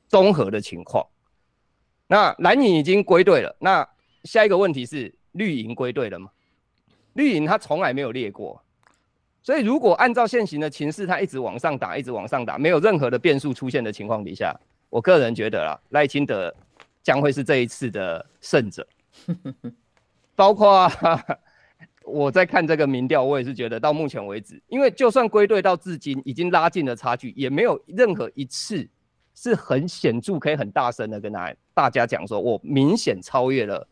[0.10, 1.06] 综合的情况。
[2.06, 3.88] 那蓝营已经归队了，那
[4.24, 6.30] 下一个问题是绿营归队了吗？
[7.14, 8.62] 绿营他从来没有列过，
[9.42, 14.56] 所以如果按照现行的情势，他一直往上打，一直往上打，没有任何的变数出现的情况底下，
[14.90, 16.54] 我个人觉得啦，赖清德
[17.02, 18.88] 将会是这一次的胜者。
[20.36, 20.90] 包括
[22.04, 28.88] 我在看这个民调，我也是觉得到目前为止，因为就算归队到至今，已经拉近了差距，也没有任何一次。
[29.36, 33.88] 是很显著，可以很大声的跟大大家讲说，我明显超越了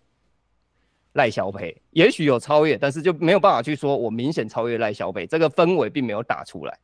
[1.18, 6.80] 赖小培，也许有超越，但是就没有办法去说我明显超越赖小培，这个氛围并没有打出来。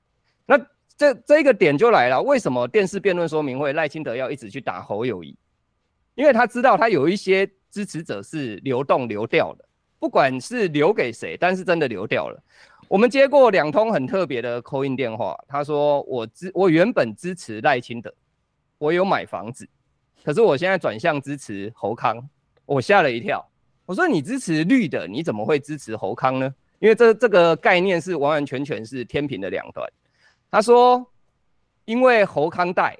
[0.45, 0.59] 那
[0.97, 5.37] 这这一个点就来了，为什么电视辩论说明会赖清德要一直去打侯友宜？
[6.15, 9.65] 因为他知道他有一些支持者是流动流掉的，
[9.99, 12.43] 不管是留给谁，但是真的流掉了。
[12.87, 18.13] 我们接过两通很特别的 call in 电话，他说我支我原本支持赖清德。
[18.77, 19.65] 我有买房子，
[20.25, 22.27] 可是我现在转向支持侯康，
[22.65, 23.47] 我吓了一跳。
[23.85, 26.53] 我说你支持绿的，你怎么会支持侯康呢？
[26.79, 29.87] 因为这这个概念是完完全全是天平的两端。
[30.49, 31.05] 他说，
[31.85, 32.97] 因为侯康贷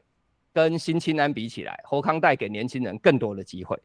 [0.54, 3.78] 跟新青安比起来，侯康贷给年轻人更多的机会。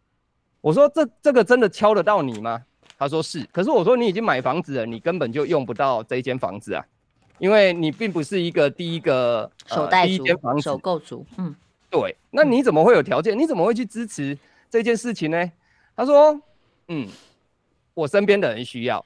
[0.60, 2.62] 我说这这个真的敲得到你吗？
[2.98, 3.46] 他说是。
[3.52, 6.84] 可是我说你已经买房子了，你根本就用不到这间房子啊，
[7.38, 11.54] 因为你并不是一个第一个首贷族、第一间房子首购族，嗯。
[11.90, 13.38] 对，那你怎么会有条件？
[13.38, 14.36] 你怎么会去支持
[14.68, 15.52] 这件事情呢？
[15.96, 16.38] 他说
[16.88, 17.08] ：“嗯，
[17.94, 19.04] 我身边的人需要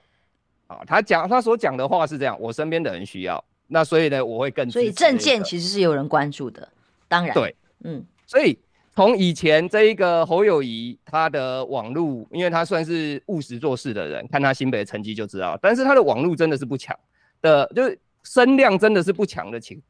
[0.67, 4.71] 啊。”他讲他所讲的话是这样：我身边的人需要，那所以呢，我会更。
[4.71, 6.69] 所以政见其实是有人关注的，
[7.09, 8.05] 当然对，嗯。
[8.27, 8.59] 所以
[8.95, 15.59] 从以前这一个侯友谊他的网路，因为他算是务实做事的人，看他新北的成绩就知道。
[15.61, 16.99] 但是他的网路真的是不强
[17.43, 19.81] 的，就是声量真的是不强的情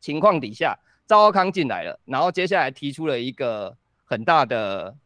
[0.00, 0.78] 情况底下。
[1.06, 4.96] 赵少康进来了，然后接下来提出了一个很大的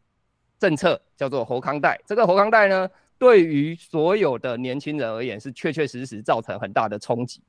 [0.58, 2.00] 政策，叫做侯康贷。
[2.06, 7.42] 这个侯康贷呢，对于所有的年轻人而言，是确确实实造成很大的冲击。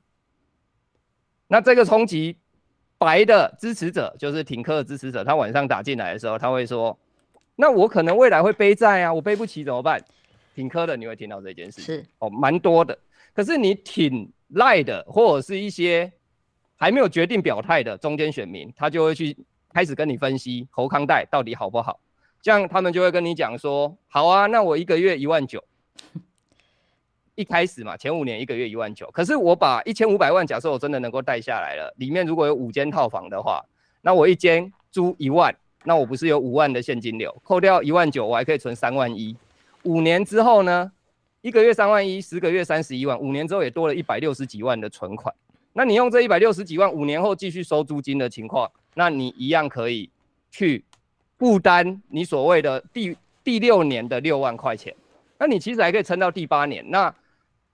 [1.46, 2.36] 那这个冲击，
[2.98, 6.96] 白的支持者就是挺科的支持者，他晚上打进来的时候，他会说
[7.56, 10.02] ：“那我可能未来会背债啊，我背不起怎么办？”
[10.54, 12.96] 挺科的你会听到这件事，是哦，蛮多的。
[13.34, 16.12] 可是你挺赖的，或者是一些。
[16.82, 19.36] 还没有决定表态的中间选民，他就会去
[19.68, 22.00] 开始跟你分析侯康贷到底好不好，
[22.42, 25.62] 这样他们就会跟你讲说，好啊，那我一个月一万九，
[27.34, 33.64] 一开始嘛，前五年一个月一万九，可是我把一千五百万，假设我真的能够贷下来了，里面如果有五间套房的话，
[34.02, 39.36] 那我一间租一万，那我不是有五万的现金流，扣掉一万九，我还可以存三万一，
[39.82, 40.90] 五年之后呢，
[41.42, 45.34] 一个月三万一，十个月三十一万，五年之后也多了一百六十几万的存款。
[45.72, 50.10] 那你用这一百六十几万，五年后继续收租金的情况，那你一样可以
[50.50, 50.84] 去
[51.40, 54.94] 负担你所谓的第第六年的六万块钱，
[55.38, 56.84] 那你其实还可以撑到第八年。
[56.90, 57.12] 那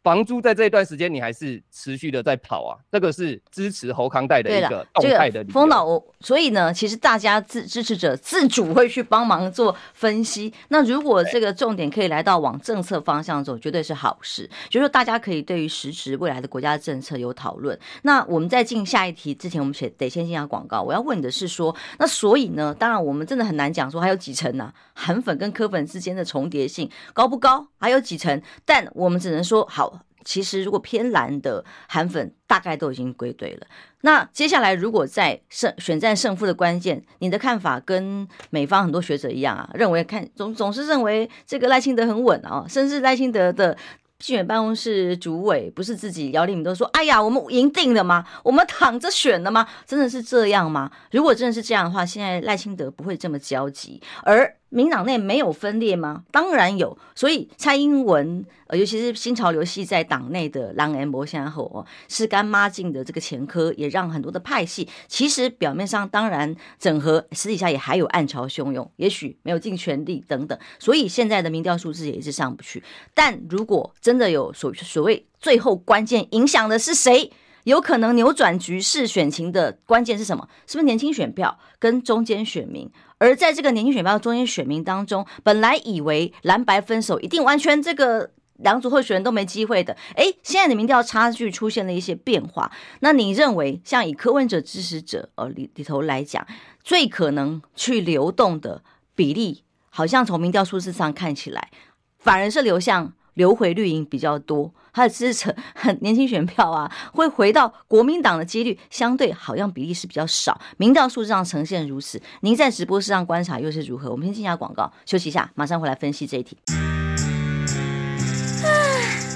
[0.07, 5.53] 房租在这一段时间，你还是持续的在跑啊，这个是支持侯康贷的一个动态的理由。
[5.53, 10.55] 丰岛，所以呢，其实大家自支持者自主会去帮忙做分析。
[10.69, 14.49] 那如果这个重点可以来到往政策方向走，绝对是好事。
[14.71, 17.77] 就是说大家可以对于实质未来的国家政策有讨论。
[18.03, 20.83] 那我们在进下一题之前，我们先得先进下广告。
[20.83, 24.75] 我要问的是说，那所以呢，当然我们真的很难讲说还有几层呢、啊？
[24.95, 27.67] 韩粉跟科粉之间的重叠性高不高？
[27.81, 28.41] 还有几层？
[28.65, 29.95] 但我们只能说好。
[30.27, 33.67] 其实，如果偏蓝的韩粉大概都已经归队了。
[34.01, 43.77] 那接下来，如果在胜选战胜负的关键，你的看法跟美方很多学者一样啊，认为看总总是认为这个赖清德很稳啊，甚至赖清德的
[44.19, 48.27] 竞选办公室主委不是自己姚立敏都说：“哎呀，我们赢定了吗？
[48.43, 49.69] 我们躺着选了吗？
[49.87, 54.57] 真的是这样吗？”如果真的是这样的话，现在赖清德不会这么焦急，而。
[54.69, 56.25] 民党内没有分裂吗？
[56.31, 72.83] 当然有，所以蔡英文，尤其是新潮流系在党内的狼人魔相后哦，是干妈进的这个前科，也让很多的派系，其实表面上当然整合，私底下也还有暗潮汹涌，也许没有尽全力等等，所以现在的民调数字也是上不去。
[73.15, 77.31] 但如果真的有所所谓最后关键影响的是谁？
[77.67, 80.49] 有可能扭转局势选情的关键是什么？
[80.69, 82.89] 是不是年轻选票跟中间选民？
[83.19, 92.71] 而在这个年轻选票、中间选民当中，本来以为蓝白分手一定完全这个两组候选人都没机会的，诶，现在的民调差距出现了一些变化。
[93.01, 96.47] 那你认为，像以柯文哲支持者呃里里头来讲，
[96.85, 98.85] 最可能去流动的
[99.17, 101.73] 比例，好像从民调数字上看起来，
[102.21, 105.55] 反而是流向流回绿营比较多，他的支持
[106.01, 112.19] 年轻选票啊，会回到国民党的几率相对好像比例是比较少，民调数字上呈现如此。
[112.41, 114.11] 您在直播室上观察又是如何？
[114.11, 116.57] 我们先进下广告，休息一下，马上回来分析这一题。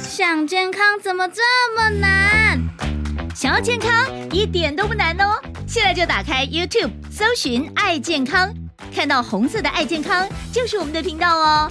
[0.08, 1.42] 想健康怎么这
[1.76, 2.58] 么难？
[3.34, 3.90] 想要健康
[4.32, 5.38] 一点都不难哦，
[5.68, 8.50] 现在就打开 YouTube 搜寻“爱健康”，
[8.94, 11.70] 看到红色的“爱健康”就是我们的频道哦。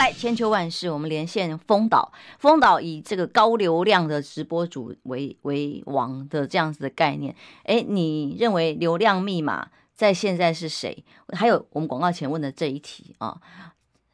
[0.00, 2.10] 来千秋万世，我们连线丰岛。
[2.38, 11.04] 丰岛以这个高流量的直播主为为王的这样子的概念，哎，你认为流量密码在现在是谁？
[11.34, 13.38] 还有我们广告前问的这一题啊，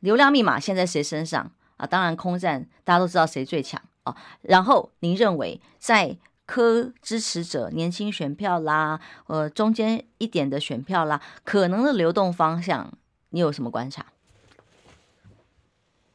[0.01, 1.87] 流量密码现在谁身上啊？
[1.87, 4.17] 当然空战大家都知道谁最强啊。
[4.43, 6.17] 然后您认为在
[6.47, 12.93] 科支持者、年轻选票啦，呃，中间一点的选票啦，可能的流动方向，
[13.31, 14.05] 你有什么观察？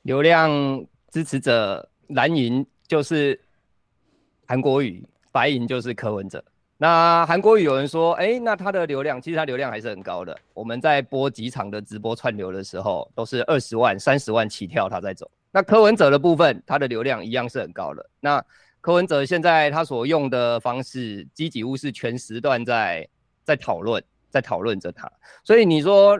[0.03, 0.49] 流量
[1.11, 3.39] 支持者蓝营就是
[4.47, 6.43] 韩国语，白银就是柯文哲。
[6.77, 10.35] 那韩国语有人说，哎、那他的流量其实他流量还是很高的。
[10.55, 15.29] 我们在播几场的直播串流的时候，都是二十万、三十万起跳，他在走。
[15.51, 18.09] 那柯文哲的部分，他的流量一样是很高的。
[18.19, 18.43] 那
[18.81, 23.07] 柯文哲现在他所用的方式，积极物是全时段在
[23.43, 25.11] 在讨论，在讨论着他。
[25.43, 26.19] 所以你说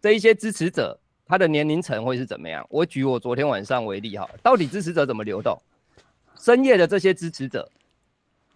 [0.00, 0.96] 这一些支持者。
[1.26, 2.64] 他的年龄层会是怎么样？
[2.70, 5.60] 我举我昨天晚上为例哈，到底支持者怎么流动？
[6.38, 7.68] 深夜的这些支持者，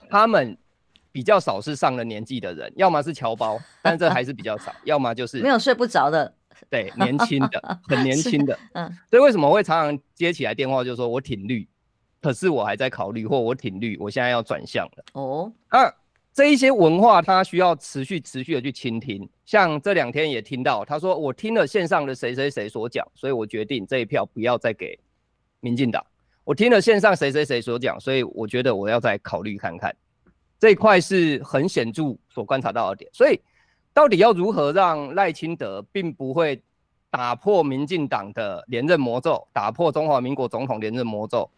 [0.08, 0.56] 他们
[1.10, 6.32] 比较少是上了年纪的人，要么是侨胞，但这还是比较少，要么就是没有睡不着的，
[6.68, 11.66] 对，年轻的，很年轻的， 嗯，所以为什么会常常接起来电话，就说我挺绿，
[12.20, 15.04] 可是我还在考虑，或我挺绿，我现在要转向了。
[15.14, 15.92] 哦，啊。
[16.32, 19.28] 这一些文化，他需要持续、持续的去倾听。
[19.44, 24.98] 像这两天也听到，他说我听了线上的谁谁谁所讲，所以我决定这一票不要再给
[25.58, 26.04] 民进党。
[26.44, 29.94] 我听了线上谁谁谁所讲，所以我觉得我要再考虑看看。
[30.58, 33.10] 这一块是很显著所观察到的点。
[33.12, 33.40] 所以，
[33.92, 36.62] 到底要如何让赖清德并不会
[37.10, 41.50] 打破民进党的连任魔咒，打破中华民国总统连任魔咒？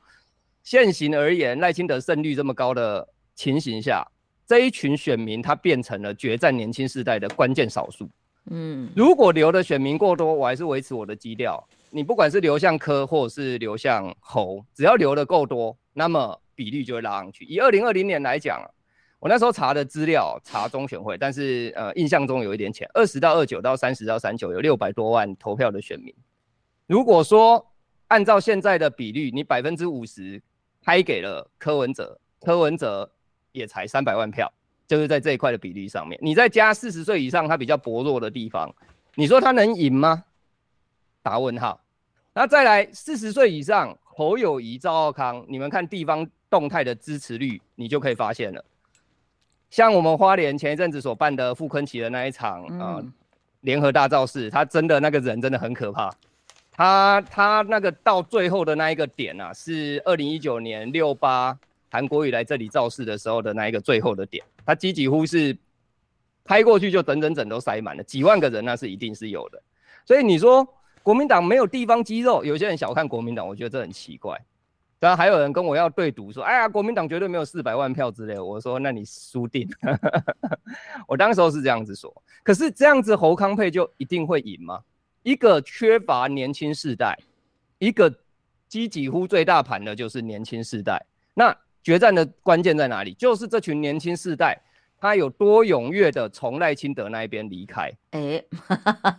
[0.63, 4.07] 现行而言，赖清德胜率这么高的情形下。
[4.47, 8.09] 这一群选民，他变成了决战年轻世代的关键少数。
[8.51, 11.65] 嗯，如果留的选民过多，我还是维持我的基调。
[11.91, 17.45] 你不管是流向科，或者是流向侯，只要留的够多，那么比率就会拉上去。
[17.45, 18.61] 以二零二零年来讲，
[19.21, 26.13] 我那时候查的资料，查中选会，但是呃，印象中有一点浅，二十到二九到三十到三九有六百多万投票的选民。
[26.89, 27.65] 如果说
[28.09, 30.43] 按照现在的比率，你百分之五十
[30.85, 33.13] 开给了柯文哲，柯文哲。
[33.53, 34.51] 也才三百万票，
[34.89, 38.75] 就是在这一块的比例上面，你再加四十岁以上他比较薄弱的地方，
[39.15, 40.25] 你说他能赢吗？
[41.23, 41.81] 打问号。
[42.35, 48.65] 那再来四十岁以上，侯友谊、赵奥康，你们看地方动态的支持率，你就可以发现了。
[49.71, 53.03] 像我们花莲前一阵子所办的傅坤奇的那一场啊，
[53.61, 56.11] 联、呃、合大造势，他真的那个人真的很可怕。
[56.71, 61.59] 他他那个到最后的那一个点啊，是二零一九年六八。
[61.93, 65.55] 韩国瑜来这里造势的时候的那一个最后的点，他几几乎是
[66.43, 69.63] 拍过去就整整整都塞满了，几万个人那是一定是有的。
[70.07, 70.67] 所以你说
[71.03, 74.43] 国民党没有地方肌肉，有些人小看国民党，我觉得这很奇怪。
[74.99, 78.39] 当然还有人跟我要对赌说，哎呀，国民党绝对没有四百万票之类。
[78.39, 79.69] 我说那你输定。
[81.07, 82.11] 我当时候是这样子说，
[82.43, 84.81] 可是这样子侯康配就一定会赢吗？
[85.23, 87.19] 一个缺乏年轻世代，
[87.79, 88.11] 一个
[88.67, 91.55] 几几乎最大盘的就是年轻世代，那。
[91.83, 93.13] 决战的关键在哪里？
[93.15, 94.57] 就是这群年轻世代，
[95.01, 97.91] 他有多踊跃的从赖清德那一边离开。
[98.11, 98.47] 哎、欸，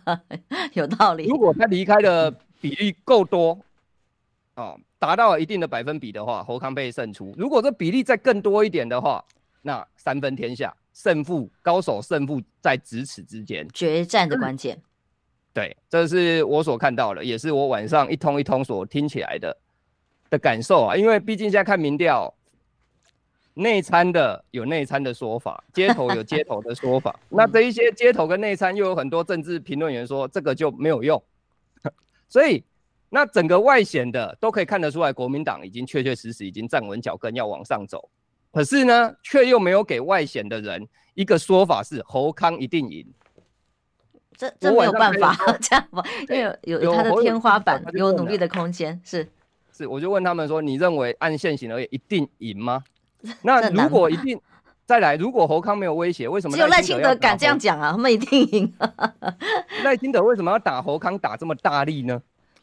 [0.72, 1.26] 有道理。
[1.26, 2.30] 如果他离开的
[2.62, 3.58] 比例够多，
[4.54, 7.34] 哦，达到了一定的百分比的话，侯康被胜出。
[7.36, 9.22] 如果这比例再更多一点的话，
[9.60, 13.68] 那三分天下，胜负高手胜负在咫尺之间。
[13.74, 14.82] 决战的关键、嗯，
[15.52, 19.54] 对，这是我所看到的，也是我晚上一通一通所听起来的
[20.30, 20.96] 的感受啊。
[20.96, 22.34] 因为毕竟现在看民调。
[23.54, 27.18] 内参的有内参的说法， 街头有街头的说法。
[27.28, 31.22] 那这一些街头跟内参又有很多政治评论员说这个就没有用，
[32.28, 32.64] 所以
[33.08, 38.08] 那整个外显的都可以看得出来，国民党已经确确实实已经站稳脚跟要往上走，
[38.52, 43.06] 可是呢，却又没有给外显的人一个说法是侯康一定赢。
[44.36, 46.02] 这这没有办法这样吧？
[46.28, 49.00] 因为有有他的天花板，有努力的空间。
[49.04, 49.28] 是
[49.72, 52.82] 是，我就问他们说：“你认为按现行而言一定赢吗？”
[53.42, 54.40] 那如果一定
[54.86, 57.92] 再来，如果侯康没有威胁，为什么只有赖清德敢这样讲啊？
[57.92, 58.74] 他们一定赢。
[59.82, 62.20] 赖清德为什么要打侯康打这么大力呢？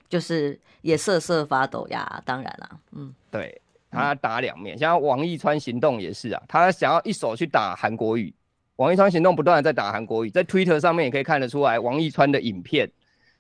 [0.08, 2.22] 就是也瑟瑟发抖呀。
[2.26, 8.34] 当然了，嗯，对他打两面，像王义川行动也是啊，他想要一手去打韩国语。
[8.76, 12.90] 王义川行动不断的在打韩国语，在 Twitter 上面也可以看得出来，王义川的影片，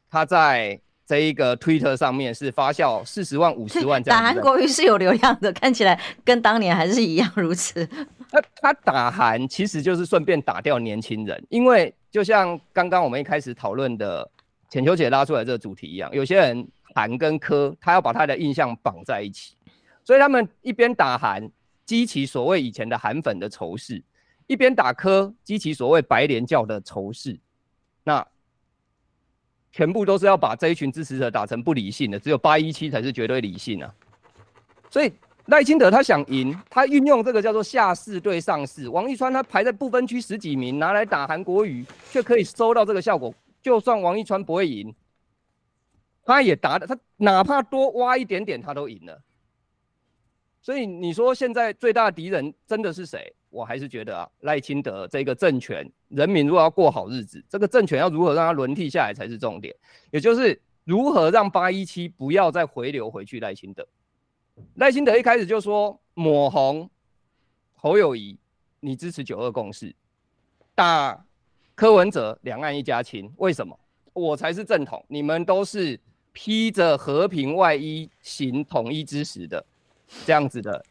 [0.09, 0.79] 他在
[1.11, 4.17] 这一个 Twitter 上面是发酵四十万、五十万这样。
[4.17, 7.85] 打韩国瑜是有流量的，看起来跟当年还是一样如此。
[8.31, 14.25] 他他打韩其实就是顺便打掉年轻人，因为就像刚刚我们一开始讨论的
[14.69, 19.57] 浅秋姐拉出来这个主题一样，有些人韩跟柯，他要把他的印象绑在一起，
[20.05, 21.51] 所以他们一边打韩，
[21.85, 24.01] 激起所谓以前的韩粉的仇视。
[24.47, 27.37] 一边打科，激起所谓白莲教的仇视，
[28.05, 28.25] 那
[29.71, 33.93] 全部都是要把这一群支持者打成不理性的，只有八一七才是绝对理性啊。
[34.89, 35.11] 所以
[35.45, 38.89] 赖清德他想赢，他运用这个叫做下士对上士。
[38.89, 43.33] 王一川他排在不分区十几名，拿来打韩国瑜，却可以收到这个效果。
[43.61, 44.93] 就算王一川不会赢，
[46.25, 49.21] 他也打的，他哪怕多挖一点点，他都赢了。
[50.61, 53.33] 所以你说现在最大的敌人真的是谁？
[53.51, 59.75] 我还是觉得啊，赖清德这个政权，人民如果要过好日子，这个政权要如何让它轮替下来才是重点，
[60.09, 63.85] 也就是如何让八一七不要再回流回去赖清德。
[64.75, 66.89] 赖清德一开始就说抹红
[67.75, 68.39] 侯友谊，
[68.79, 69.93] 你支持九二共识，
[70.73, 71.25] 打
[71.75, 73.77] 柯文哲，两岸一家亲，为什么？
[74.13, 75.99] 我才是正统，你们都是
[76.31, 79.65] 披着和平外衣行统一之实的，
[80.25, 80.85] 这样子的。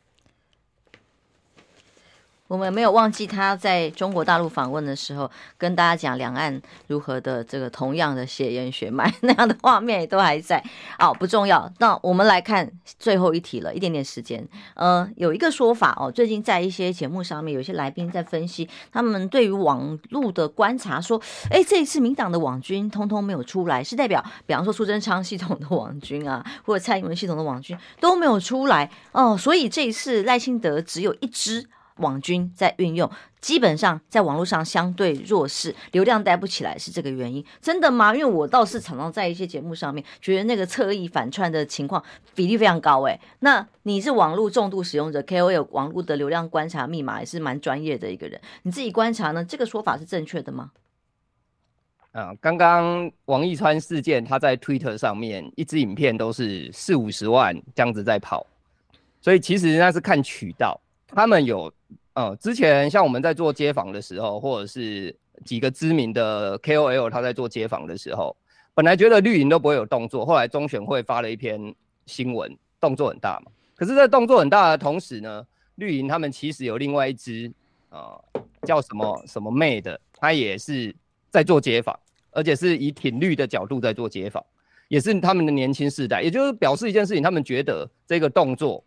[2.51, 10.61] 我们没有忘记他在中国大陆访问的时候，跟大家讲两岸如何的这个同样的血缘血脉那样的画面也都还在。
[10.98, 11.72] 哦，不重要。
[11.78, 14.44] 那我们来看最后一题了，一点点时间。
[14.74, 21.22] 呃，有一个说法哦，最近在一些节目上面，有些来宾在分析他们对于网络的观察，说，
[21.53, 31.64] 哎，这一次民党的网军通通没有出来，是代表，比方说苏贞昌系统的网军啊，或者蔡英文系统的网军都没有出来哦，所以这一次赖清德只有一支。
[32.01, 38.14] 网军在运用，基本上在网络上相对弱势，流量带不起来，是这个原因，真的吗？
[38.14, 42.03] 因为我倒是常常在一些节目上面觉得那个侧翼反串的情况
[42.34, 43.03] 比例非常高。
[43.03, 49.44] 诶，那你是网络重度使用者，KOL 网络的流量观察密码也是蛮专业的一个人，你自己观察呢？
[49.44, 50.72] 这个说法是正确的吗？
[52.12, 58.44] 啊，刚刚王一川事件，他在 Twitter 上面一支影片都是四五十万这样子在跑，
[59.20, 60.80] 所以其实那是看渠道，
[61.14, 61.72] 他们有。
[62.14, 68.36] 呃，之前像我们在做街访的时候，或者是几个知名的 KOL 他在做街访的时候，
[68.74, 71.72] 本来觉得绿营都不会有动作，后来中选会发了一篇
[72.06, 73.52] 新闻，动作很大嘛。
[73.76, 75.46] 可是在动作很大的同时呢，
[75.76, 77.50] 绿营他们其实有另外一支、
[77.90, 78.24] 呃、
[78.64, 80.94] 叫什么什么妹的，他也是
[81.30, 81.98] 在做街访，
[82.32, 84.44] 而且是以挺绿的角度在做街访，
[84.88, 88.82] 也是他们的年轻世代，也就是表示一件事情，他们觉得这个动作。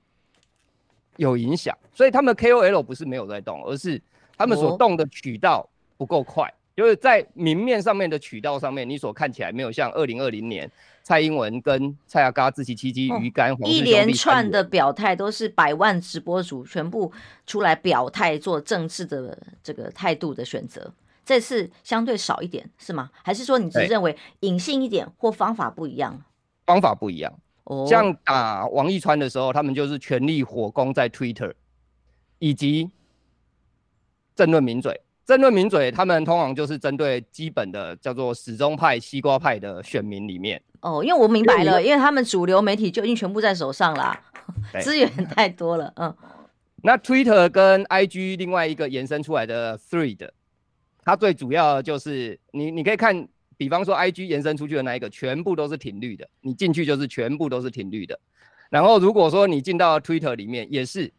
[1.18, 4.01] 有影响，所以他们 KOL 不是没有在动，而是
[4.38, 10.70] 他们所动的渠道不够快，哦、就是在明面上面的渠道上面，你所看起来没有像二零二零年
[11.03, 17.11] 蔡英文跟蔡阿嘎自欺欺欺鱼干、哦、一连串的表态都是百万直播主全部
[17.45, 20.91] 出来表态做政治的这个态度的选择，
[21.24, 23.11] 这次相对少一点是吗？
[23.22, 26.24] 还是说你只认为隐性一点或方法不一样？
[26.66, 27.34] 方法不一样。
[27.88, 31.53] 像打王一川的时候，他们就是全力火攻在 Twitter，
[32.39, 32.89] 以及
[34.36, 34.99] 政论名嘴。
[35.26, 40.61] 政论名嘴，他们通常就是针对基本的叫做始终派、西瓜派的选民里面。
[40.82, 44.22] 哦，因为我明白了，因为他们主流媒体就已经全部在手上啦，
[44.84, 45.93] 资源太多了。
[45.95, 46.14] 嗯，
[46.82, 50.30] 那 Twitter 跟 IG 另外一个延伸出来的 Thread，
[51.01, 53.26] 它最主要就是你，你可以看。
[53.64, 56.28] 比方说，IG 延伸出去的那一个，全部都是挺绿的。
[56.41, 58.20] 你进去就是全部都是挺绿的。
[58.70, 61.09] 然后如果说你进到 Twitter 里面，也是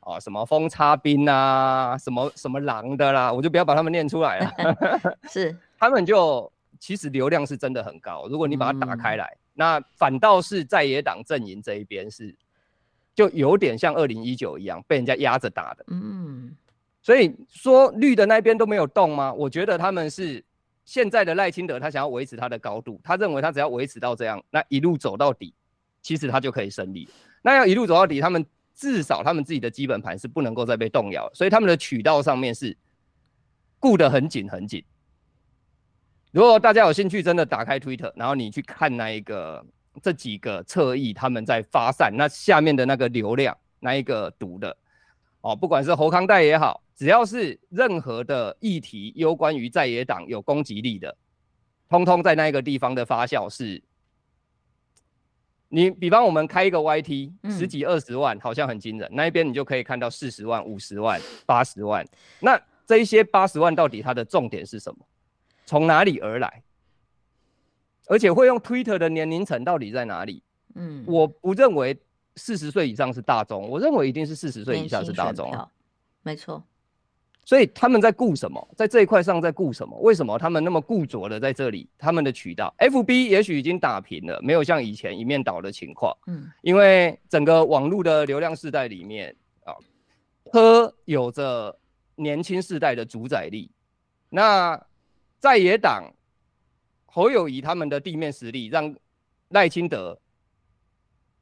[0.00, 4.52] 哦，什么风插兵啊，什么什么狼的啦，我就不要把他们念出来了。
[5.28, 8.28] 是，他们就其实流量是真的很高。
[8.28, 12.32] 如果你把它打开来，嗯、那反倒是在野党阵营这一边是，
[13.14, 15.84] 就有点像二零一九一样被人家压着打的。
[15.88, 16.54] 嗯，
[17.02, 19.32] 所以说绿的那边都没有动吗？
[19.32, 20.44] 我觉得他们是。
[20.84, 25.54] 现在的赖清德他想要维持他的高度，他认为他只要维持到这样，那一路走到底，
[26.02, 27.08] 其实他就可以胜利。
[27.42, 32.76] 那要一路走到底，他们至少他们自己的基本盘是不能够再被动摇，所以他们的渠道上面是
[33.78, 34.84] 顾得很紧很紧。
[36.32, 39.64] 如果大家有兴趣，真的打开 Twitter，然后你去看那一个
[40.02, 44.76] 这几个侧翼他们在发散，那下面的那个流量，那一个读的
[45.42, 51.16] 哦，不管是侯康代也好，只要是任何的议题攸关于在野党有攻击力的，
[51.88, 53.82] 通通在那一个地方的发酵是。
[55.72, 62.04] 你比方我们开一个 YT，十几二十万，好像很惊人，嗯、那一边你就可以看到四十万、五十万、八十万，
[62.40, 65.06] 那这一些八十万到底它的重点是什么？
[65.64, 66.64] 从哪里而来？
[68.08, 70.42] 而且会用 Twitter 的年龄层到底在哪里？
[70.74, 71.96] 嗯，我不认为
[72.36, 75.50] 四十岁以上是大众，我认为一定是四十岁以下是大众。
[76.22, 76.62] 没错。
[77.44, 78.68] 所以他们在顾什么？
[78.76, 79.98] 在这一块上在顾什么？
[80.00, 81.88] 为什么他们那么固着的在这里？
[81.98, 86.16] 他们的渠道，FB 也许已经打平了，没有像以前一面倒的情况。
[86.26, 89.74] 嗯，因为整个网络的流量世代里面啊，
[90.52, 91.76] 科有着
[92.14, 93.68] 年轻世代的主宰力。
[94.28, 94.80] 那
[95.40, 96.04] 在野党
[97.06, 98.94] 侯友谊他们的地面实力，让
[99.48, 100.16] 赖清德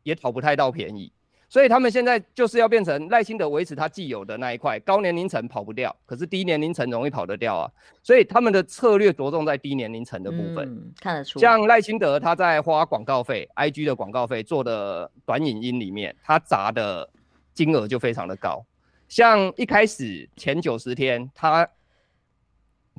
[0.08, 1.12] 也讨不太到便宜，
[1.48, 7.70] 所以他们现在就是要变成赖清德维持他既有的那一块高年龄层跑不掉，可是低年龄层容易跑得掉啊，
[8.02, 10.66] 所以他们的策略着重在低年龄层的部分。
[10.68, 17.08] 嗯，看得出，像赖清德他在花广告费，IG 的广告费做的短影音里面，他砸的
[17.52, 18.64] 金额就非常的高，
[19.08, 21.68] 像一开始前九十天他。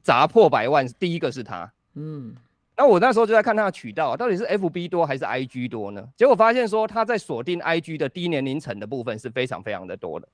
[0.01, 1.69] 砸破百万，第一个是他。
[1.95, 2.33] 嗯，
[2.79, 6.07] 那我那时候就在看他的渠道，到底是 FB 多还是 IG 多呢？
[6.15, 10.25] 结果发现说他在锁定 IG 的低年龄层的部分是非常非常的多的。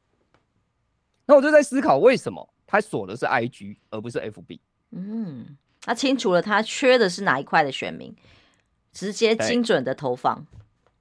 [1.25, 4.59] 那我就在思考，为什么他锁的是 IG 而不是 FB？
[4.91, 8.15] 嗯，他清楚了他缺的是哪一块的选民，
[8.93, 10.45] 直接精准的投放。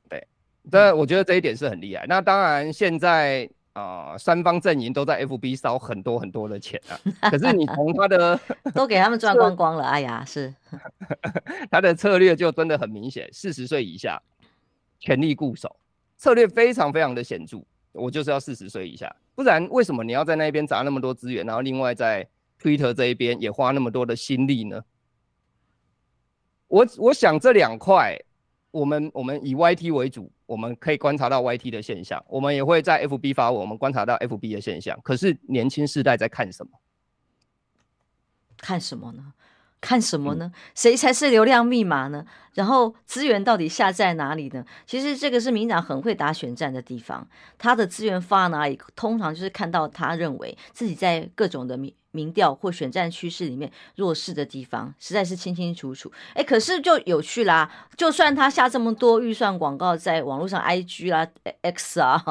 [0.08, 0.26] 对，
[0.72, 2.06] 这我觉得这一点是很厉害。
[2.08, 3.46] 那当然现在。
[3.74, 6.98] 啊、呃，三方阵营都在 FB 烧很多很多的钱啊，
[7.30, 8.38] 可是你从他的
[8.72, 10.54] 都给他们赚光光了，哎呀，是
[11.70, 14.22] 他的策略就真的很明显，四十岁以下
[14.98, 15.76] 全力固守，
[16.16, 17.58] 策略非常非常的显著。
[17.92, 22.28] 我就是要四十岁以下，不然为什么你要在那边砸那么多资源，然后另外在
[22.60, 24.82] Twitter 这一边也花那么多的心力呢？
[26.68, 28.16] 我我想这两块。
[28.74, 34.98] 我们我们以 YT 为主，我们可以观察到 YT 的现象，我们也会在 FB 发文，我们观察到 FB 的现象。
[35.02, 36.72] 可是年轻世代在看什么？
[38.56, 39.32] 看什么呢？
[39.80, 40.52] 看什么呢？
[40.74, 42.24] 谁才是流量密码呢？
[42.54, 44.64] 然后资源到底下在哪里呢？
[44.86, 47.26] 其实这个是民党很会打选战的地方，
[47.58, 51.94] 他的资源发哪里，通常就是看到他认为自己在各种的民。
[52.14, 56.12] 民调或选战趋势里面弱势的地方，实在是清清楚楚。
[56.34, 61.26] 哎，可是就有趣啦，就算他下这么多预算广告在网络上，IG 啊、
[61.62, 62.22] X 啊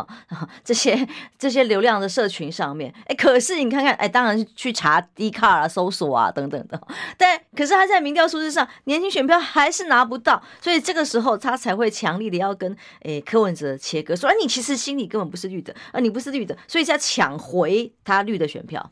[0.64, 1.06] 这些
[1.38, 6.82] 这些流量的社群上面，哎，可是你看看，哎，当然是去查 D car 啊、搜索啊等等的。
[7.20, 18.92] 但可是他在民调数字上，年轻选票还是拿不到，所以这个时候他才会强力的要跟哎柯文哲切割，说，哎，你其实心里根本不是绿的，而你不是绿的，所以才抢回他绿的选票。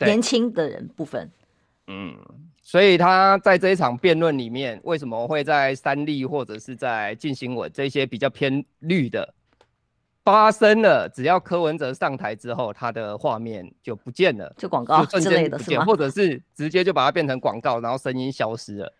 [0.00, 1.30] 年轻的人部分，
[1.86, 2.16] 嗯，
[2.60, 9.32] 所以他在这一场辩论里面，为什么会在三立或者是在进行我这些比较偏绿的
[10.24, 11.08] 发生了？
[11.08, 15.84] 只要柯文哲上台之后，他的画面就不见了，就广告之类的是吗？
[15.84, 18.92] 或者是直接就把它变成广告，然后声音消失了，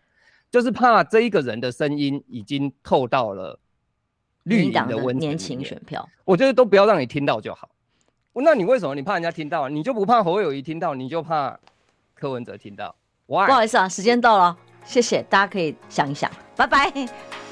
[0.53, 3.59] 就是怕这一个人的声音已经透到了
[4.43, 7.67] 绿营的温年轻选票，我觉得都不要让你听到就好。
[8.33, 9.67] 那你为什么你怕人家听到？
[9.67, 10.93] 你就不怕侯友谊听到？
[10.93, 11.59] 你就怕
[12.13, 12.95] 柯文哲听到
[13.25, 13.47] ？Why?
[13.47, 17.42] 不好意思啊，时间到了，谢谢，大家可以想一想，拜拜。